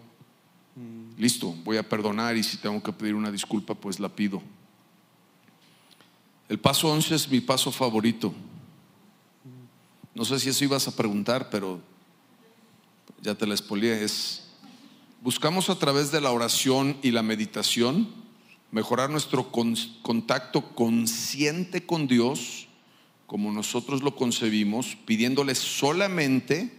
[1.18, 4.42] Listo, voy a perdonar y si tengo que pedir una disculpa, pues la pido.
[6.48, 8.34] El paso 11 es mi paso favorito.
[10.16, 11.80] No sé si eso ibas a preguntar, pero
[13.22, 14.04] ya te la expolié.
[14.04, 14.48] Es,
[15.22, 18.08] buscamos a través de la oración y la meditación
[18.72, 22.68] mejorar nuestro con- contacto consciente con Dios,
[23.26, 26.72] como nosotros lo concebimos, pidiéndole solamente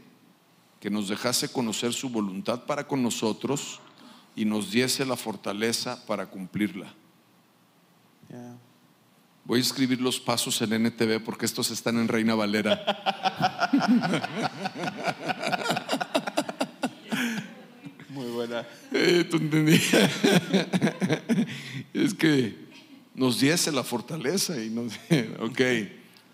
[0.80, 3.80] que nos dejase conocer su voluntad para con nosotros
[4.34, 6.94] y nos diese la fortaleza para cumplirla.
[8.28, 8.56] Yeah.
[9.44, 12.80] Voy a escribir los pasos en NTV porque estos están en Reina Valera.
[18.40, 18.66] Buena.
[18.90, 19.28] Eh,
[21.92, 22.56] es que
[23.14, 24.94] nos diese la fortaleza y nos...
[25.40, 25.60] Ok,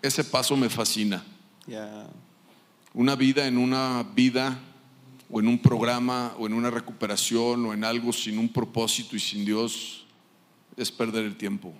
[0.01, 1.21] ese paso me fascina.
[1.65, 2.07] Yeah.
[2.93, 4.57] Una vida en una vida
[5.29, 9.19] o en un programa o en una recuperación o en algo sin un propósito y
[9.19, 10.05] sin Dios
[10.77, 11.73] es perder el tiempo.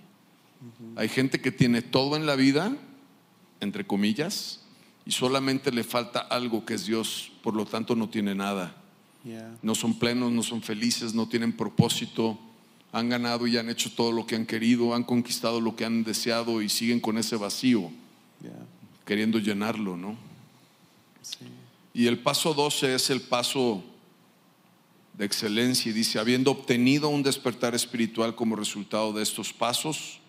[0.98, 2.76] Hay gente que tiene todo en la vida,
[3.62, 4.60] entre comillas,
[5.06, 8.76] y solamente le falta algo que es Dios, por lo tanto no tiene nada.
[9.62, 12.38] No son plenos, no son felices, no tienen propósito,
[12.92, 16.04] han ganado y han hecho todo lo que han querido, han conquistado lo que han
[16.04, 17.92] deseado y siguen con ese vacío,
[19.06, 20.16] queriendo llenarlo, ¿no?
[21.22, 21.46] Sí.
[21.94, 23.84] Y el paso 12 es el paso
[25.18, 30.20] de excelencia y dice, habiendo obtenido un despertar espiritual como resultado de estos pasos,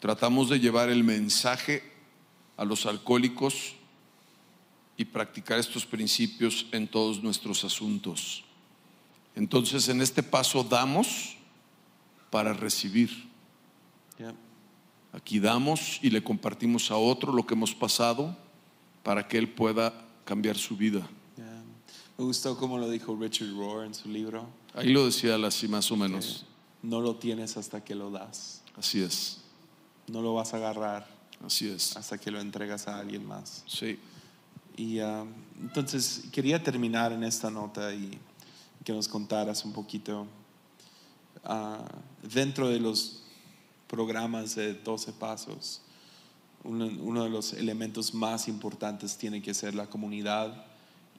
[0.00, 1.84] tratamos de llevar el mensaje
[2.56, 3.75] a los alcohólicos
[4.96, 8.44] y practicar estos principios en todos nuestros asuntos.
[9.34, 11.36] Entonces, en este paso damos
[12.30, 13.26] para recibir.
[15.12, 18.36] Aquí damos y le compartimos a otro lo que hemos pasado
[19.02, 19.92] para que él pueda
[20.26, 21.08] cambiar su vida.
[22.18, 24.46] Me gustó como lo dijo Richard Rohr en su libro.
[24.74, 26.44] Ahí lo decía así más o menos.
[26.82, 28.62] No lo tienes hasta que lo das.
[28.76, 29.40] Así es,
[30.06, 31.06] No lo vas a agarrar
[31.44, 31.96] así es.
[31.96, 33.64] hasta que lo entregas a alguien más.
[33.66, 33.98] Sí,
[34.76, 35.24] Y ah,
[35.60, 38.18] entonces quería terminar en esta nota y
[38.84, 40.26] que nos contaras un poquito
[41.44, 41.84] ah,
[42.22, 43.22] dentro de los
[43.88, 45.80] programas de 12 pasos.
[46.64, 50.66] Uno, uno de los elementos más importantes tiene que ser la comunidad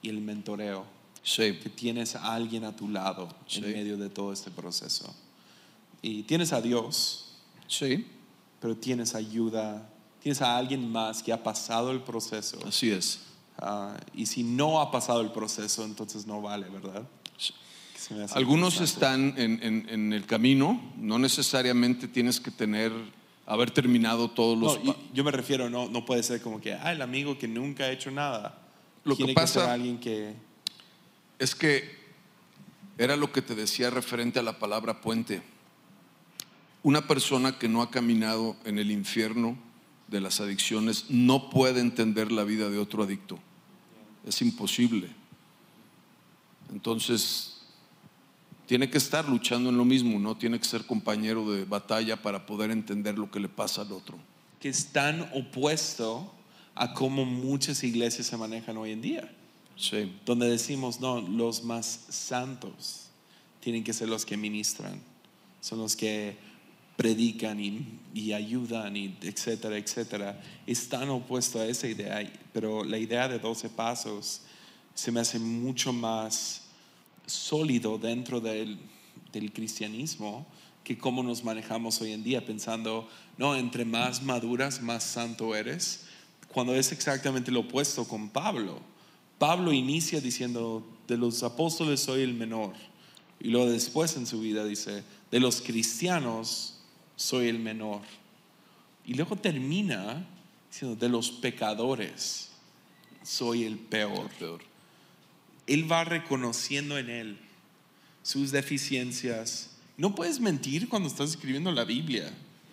[0.02, 0.84] y el mentoreo.
[1.22, 3.58] sí, Que tienes a alguien a tu lado Sí.
[3.64, 5.12] en medio de todo este proceso.
[6.00, 7.34] Y tienes a Dios,
[7.66, 8.06] sí,
[8.60, 9.88] pero tienes ayuda,
[10.22, 12.58] tienes a alguien más que ha pasado el proceso.
[12.66, 13.18] así es.
[13.60, 17.02] Ah, y si no ha pasado el proceso, entonces no vale, ¿verdad?
[18.08, 22.92] Que Algunos están en, en- en el camino, no necesariamente tienes que tener,
[23.44, 24.96] haber terminado todos los...
[25.12, 27.90] yo me refiero, no, no puede ser como que, ah, el amigo que nunca ha
[27.90, 28.62] hecho nada.
[29.04, 30.34] Lo que pasa- ser alguien que,
[31.38, 31.98] Es que
[32.96, 35.42] era lo que te decía referente a la palabra puente.
[36.82, 39.58] Una persona que no ha caminado en el infierno
[40.06, 43.38] de las adicciones no puede entender la vida de otro adicto.
[44.28, 45.08] Es imposible.
[46.70, 47.62] Entonces,
[48.66, 52.44] tiene que estar luchando en lo mismo, no tiene que ser compañero de batalla para
[52.44, 54.18] poder entender lo que le pasa al otro.
[54.60, 56.34] que es tan opuesto
[56.74, 59.32] a cómo muchas iglesias se manejan hoy en día.
[59.76, 63.06] Sí, donde decimos, no, los más santos
[63.60, 65.00] tienen que ser los que ministran,
[65.60, 66.36] son los que
[66.98, 70.42] predican y, y ayudan, y etcétera, etcétera.
[70.66, 74.40] Es tan opuesto a esa idea, pero la idea de 12 pasos
[74.94, 76.62] se me hace mucho más
[77.24, 78.80] sólido dentro del,
[79.32, 80.44] del cristianismo
[80.82, 86.06] que cómo nos manejamos hoy en día, pensando, no, entre más maduras, más santo eres,
[86.48, 88.80] cuando es exactamente lo opuesto con Pablo.
[89.38, 92.72] Pablo inicia diciendo, de los apóstoles soy el menor,
[93.38, 96.77] y luego después en su vida dice, de los cristianos
[97.18, 98.02] soy el menor.
[99.04, 100.24] Y luego termina
[100.70, 102.50] diciendo, de los pecadores
[103.22, 104.60] soy el peor peor.
[105.66, 107.38] él va reconociendo en él
[108.22, 109.70] sus deficiencias.
[109.96, 112.32] No puedes mentir cuando estás escribiendo la Biblia.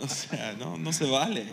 [0.00, 1.46] o sea, no, no se vale.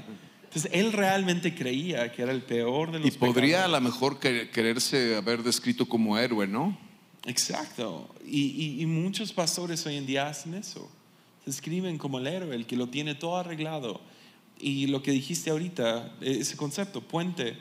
[0.44, 3.72] Entonces, él realmente creía que era el peor de los Y podría a pecadores.
[3.84, 6.78] lo mejor que- quererse haber descrito como héroe, ¿no?
[7.26, 8.14] Exacto.
[8.26, 8.42] Y,
[8.78, 10.90] y- y muchos pastores hoy en día hacen eso.
[11.46, 14.02] Se escriben como el héroe, el que lo tiene todo arreglado.
[14.60, 17.56] Y lo que dijiste ahorita, ese concepto, puente,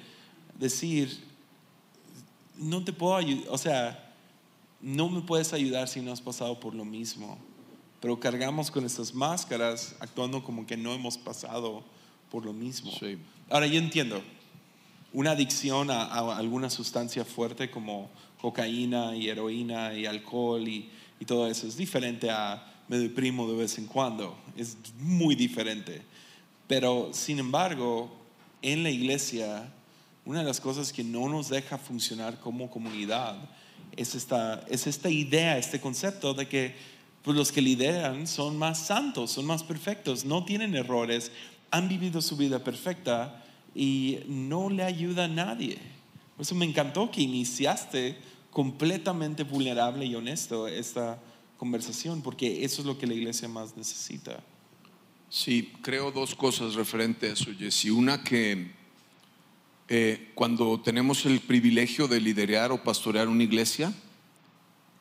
[0.58, 1.22] decir,
[2.56, 4.14] no te puedo ayudar, o sea,
[4.80, 7.38] no me puedes ayudar si no has pasado por lo mismo.
[8.00, 11.84] Pero cargamos con estas máscaras actuando como que no hemos pasado
[12.30, 12.90] por lo mismo.
[12.98, 13.18] Sí.
[13.50, 14.22] Ahora yo entiendo,
[15.12, 18.10] una adicción a, a alguna sustancia fuerte como
[18.40, 23.56] cocaína y heroína y alcohol y, y todo eso es diferente a me deprimo de
[23.56, 24.36] vez en cuando.
[24.56, 26.02] Es muy diferente.
[26.66, 28.10] Pero, sin embargo,
[28.62, 29.70] en la iglesia,
[30.24, 33.36] una de las cosas que no nos deja funcionar como comunidad
[33.96, 36.74] es esta, es esta idea, este concepto de que
[37.22, 41.30] pues, los que lideran son más santos, son más perfectos, no tienen errores,
[41.70, 45.78] han vivido su vida perfecta y no le ayuda a nadie.
[46.36, 48.16] Por eso me encantó que iniciaste
[48.50, 51.18] completamente vulnerable y honesto esta
[51.56, 54.42] conversación, porque eso es lo que la iglesia más necesita.
[55.30, 57.86] Sí, creo dos cosas referente a eso, Jesse.
[57.86, 58.70] Una que
[59.88, 63.92] eh, cuando tenemos el privilegio de liderar o pastorear una iglesia,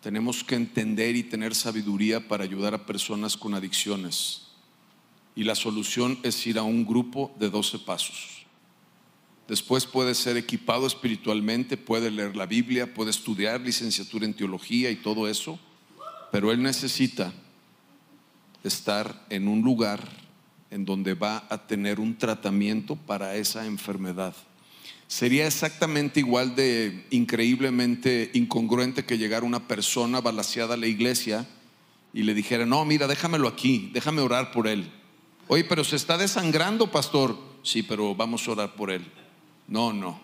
[0.01, 4.47] tenemos que entender y tener sabiduría para ayudar a personas con adicciones.
[5.36, 8.45] Y la solución es ir a un grupo de 12 pasos.
[9.47, 14.95] Después puede ser equipado espiritualmente, puede leer la Biblia, puede estudiar licenciatura en teología y
[14.95, 15.60] todo eso,
[16.34, 17.32] pero él necesita
[18.64, 20.02] estar en un lugar
[20.72, 24.34] en donde va a tener un tratamiento para esa enfermedad.
[25.06, 31.48] Sería exactamente igual de increíblemente incongruente que llegara una persona balaseada a la iglesia
[32.16, 34.92] y le dijera, no, mira, déjamelo aquí, déjame orar por él.
[35.50, 37.38] Oye, pero se está desangrando, pastor.
[37.62, 39.06] Sí, pero vamos a orar por él.
[39.68, 40.20] No, no,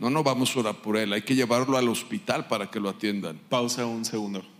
[0.00, 1.12] no, no vamos a orar por él.
[1.12, 3.38] Hay que llevarlo al hospital para que lo atiendan.
[3.48, 4.55] Pausa un segundo.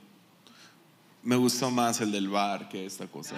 [1.27, 3.35] Me gustó más el del bar que esta cosa.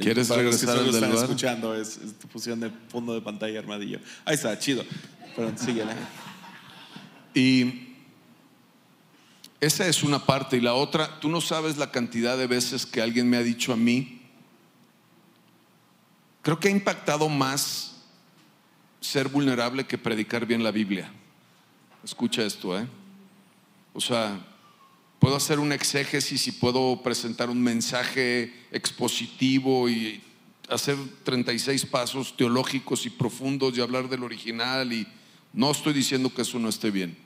[0.00, 1.24] ¿Quieres Para los que regresar al del están bar?
[1.24, 4.00] escuchando, es, es tu posición de fondo de pantalla armadillo.
[4.24, 4.82] Ahí está, chido.
[5.36, 5.92] Pero síguele.
[7.34, 7.96] Y
[9.60, 10.56] esa es una parte.
[10.56, 13.74] Y la otra, tú no sabes la cantidad de veces que alguien me ha dicho
[13.74, 14.22] a mí,
[16.40, 17.96] creo que ha impactado más
[19.02, 21.12] ser vulnerable que predicar bien la Biblia.
[22.02, 22.88] Escucha esto, ¿eh?
[23.98, 24.38] O sea,
[25.18, 30.22] puedo hacer un exégesis y puedo presentar un mensaje expositivo y
[30.68, 35.04] hacer 36 pasos teológicos y profundos y hablar del original y
[35.52, 37.18] no estoy diciendo que eso no esté bien.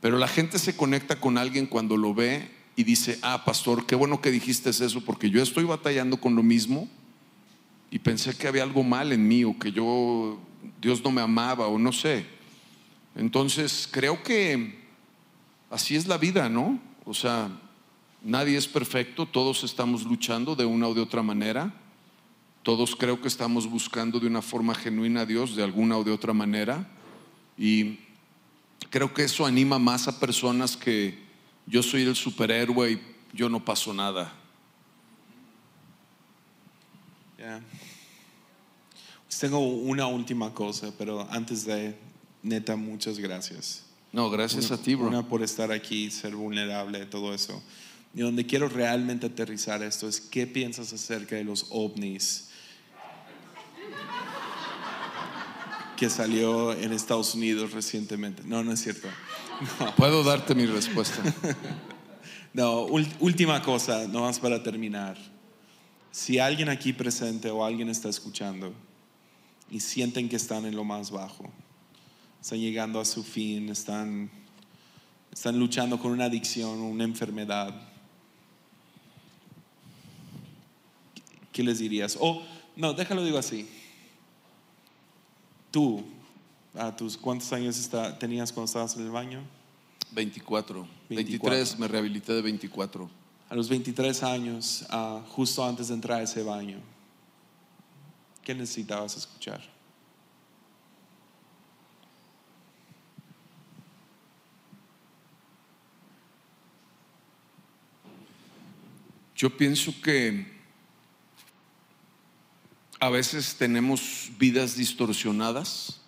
[0.00, 3.94] Pero la gente se conecta con alguien cuando lo ve y dice, ah, pastor, qué
[3.94, 6.88] bueno que dijiste eso porque yo estoy batallando con lo mismo
[7.92, 10.40] y pensé que había algo mal en mí o que yo,
[10.82, 12.26] Dios no me amaba o no sé.
[13.14, 14.84] Entonces, creo que
[15.76, 16.80] así es la vida, ¿no?
[17.04, 17.50] O sea,
[18.22, 21.70] nadie es perfecto, todos estamos luchando de una o de otra manera,
[22.62, 26.12] todos creo que estamos buscando de una forma genuina a Dios de alguna o de
[26.12, 26.88] otra manera
[27.58, 27.98] y
[28.88, 31.18] creo que eso anima más a personas que
[31.66, 33.00] yo soy el superhéroe y
[33.34, 34.32] yo no paso nada.
[37.38, 37.60] Ya.
[39.26, 41.98] Pues tengo una última cosa, pero antes de,
[42.42, 43.85] neta, muchas gracias.
[44.16, 45.08] No, gracias Una- a ti, bro.
[45.08, 47.62] Una por estar aquí, ser vulnerable, todo eso.
[48.14, 52.48] Y donde quiero realmente aterrizar esto es qué piensas acerca de los ovnis
[55.98, 58.42] que salió en Estados Unidos recientemente.
[58.46, 59.06] No, no es cierto.
[59.98, 61.22] Puedo darte mi respuesta.
[62.54, 62.84] No,
[63.20, 65.18] última cosa, no más para terminar.
[66.10, 68.72] Si alguien aquí presente o alguien está escuchando
[69.70, 71.50] y sienten que están en lo más bajo,
[72.46, 74.30] están llegando a su fin, están,
[75.32, 77.74] están luchando con una adicción, una enfermedad,
[81.50, 82.16] ¿qué les dirías?
[82.20, 82.40] O,
[82.76, 83.68] no, déjalo digo así.
[85.72, 86.04] Tú,
[86.74, 89.42] a tus, ¿cuántos años está- tenías cuando estabas en el baño?
[90.12, 90.86] 24.
[91.08, 91.50] 24.
[91.50, 93.10] 23, me rehabilité de 24.
[93.48, 96.78] A los 23 años, ah, justo antes de entrar a ese baño,
[98.44, 99.74] ¿qué necesitabas escuchar?
[109.36, 110.46] Yo pienso que
[112.98, 116.00] a veces tenemos vidas distorsionadas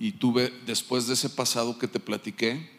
[0.00, 2.70] y tuve, después de ese pasado que te platiqué,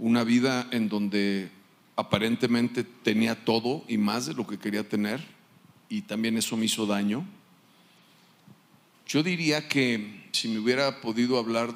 [0.00, 1.52] una vida en donde
[1.94, 5.24] aparentemente tenía todo y más de lo que quería tener
[5.88, 7.24] y también eso me hizo daño.
[9.06, 11.72] Yo diría que si me hubiera podido hablar,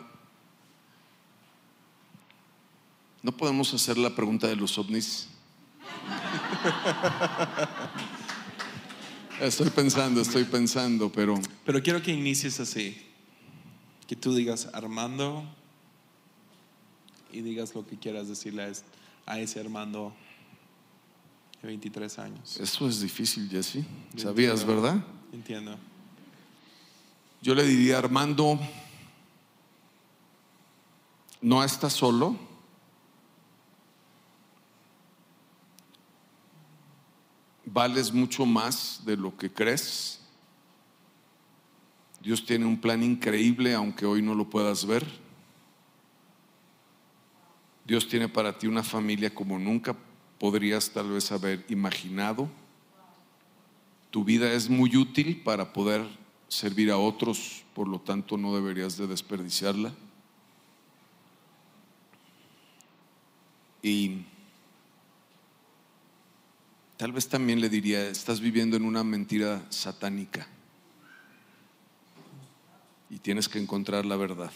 [3.22, 5.28] no podemos hacer la pregunta de los ovnis.
[9.40, 11.34] Estoy pensando, estoy pensando, pero
[11.64, 12.97] Pero quiero que inicies así,
[14.07, 15.44] que tú digas Armando
[17.32, 18.84] y digas lo que quieras decirle a es-
[19.26, 20.14] a ese Armando
[21.61, 22.59] de 23 años.
[22.61, 23.84] eso es difícil, Jesse.
[24.16, 24.82] ¿Sabías, Entiendo.
[24.82, 25.05] verdad?
[25.32, 25.76] Entiendo.
[27.42, 28.59] Yo le diría, Armando,
[31.42, 32.38] no estás solo.
[37.77, 40.18] Vales mucho más de lo que crees.
[42.22, 45.07] Dios tiene un plan increíble, aunque hoy no lo puedas ver.
[47.85, 49.95] Dios tiene para ti una familia como nunca
[50.39, 52.49] podrías tal vez haber imaginado.
[54.11, 56.03] Tu vida es muy útil para poder
[56.49, 59.93] servir a otros, por lo tanto no deberías de desperdiciarla.
[63.83, 64.24] Y
[66.97, 70.47] tal vez también le diría, estás viviendo en una mentira satánica
[73.11, 74.51] y tienes que encontrar la verdad.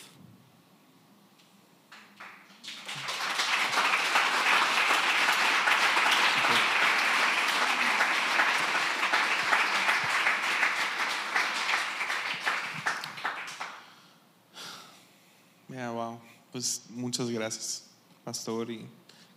[15.68, 16.18] Yeah, wow.
[16.51, 17.84] Pues muchas gracias,
[18.24, 18.86] pastor, y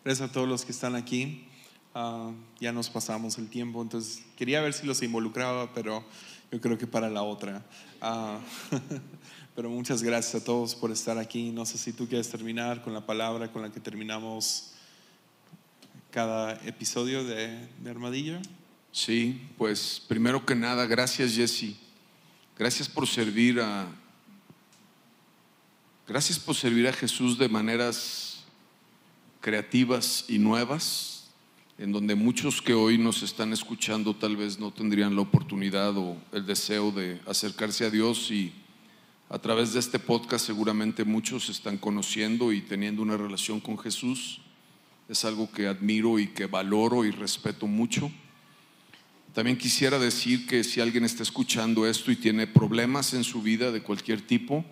[0.04, 1.47] gracias a todos los que están aquí.
[1.96, 6.04] Ah, ya nos pasamos el tiempo, entonces quería ver si los involucraba, pero
[6.52, 7.64] yo creo que para la otra.
[8.02, 8.39] Ah,
[9.56, 11.52] pero muchas gracias a todos por estar aquí.
[11.52, 14.72] No sé si tú quieres terminar con la palabra con la que terminamos
[16.12, 18.39] cada episodio de, de Armadillo.
[18.91, 21.76] Sí, pues primero que nada, gracias Jesse.
[22.58, 23.88] Gracias por servir a
[26.06, 28.44] Gracias por servir a Jesús de maneras
[29.39, 31.22] creativas y nuevas,
[31.78, 36.17] en donde muchos que hoy nos están escuchando tal vez no tendrían la oportunidad o
[36.32, 38.53] el deseo de acercarse a Dios y
[39.30, 44.41] a través de este podcast seguramente muchos están conociendo y teniendo una relación con Jesús.
[45.09, 48.11] Es algo que admiro y que valoro y respeto mucho.
[49.34, 53.71] También quisiera decir que si alguien está escuchando esto y tiene problemas en su vida
[53.71, 54.63] de cualquier tipo,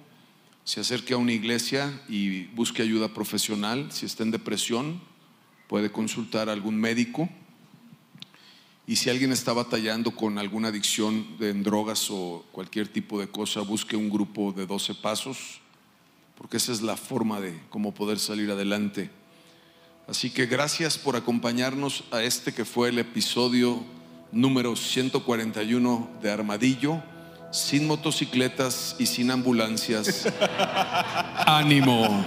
[0.63, 3.91] se acerque a una iglesia y busque ayuda profesional.
[3.91, 5.01] Si está en depresión,
[5.71, 7.29] puede consultar a algún médico.
[8.85, 13.61] Y si alguien está batallando con alguna adicción en drogas o cualquier tipo de cosa,
[13.61, 15.61] busque un grupo de 12 pasos,
[16.37, 19.11] porque esa es la forma de cómo poder salir adelante.
[20.09, 23.81] Así que gracias por acompañarnos a este que fue el episodio
[24.33, 27.01] número 141 de Armadillo
[27.51, 30.27] sin motocicletas y sin ambulancias.
[31.45, 32.25] Ánimo.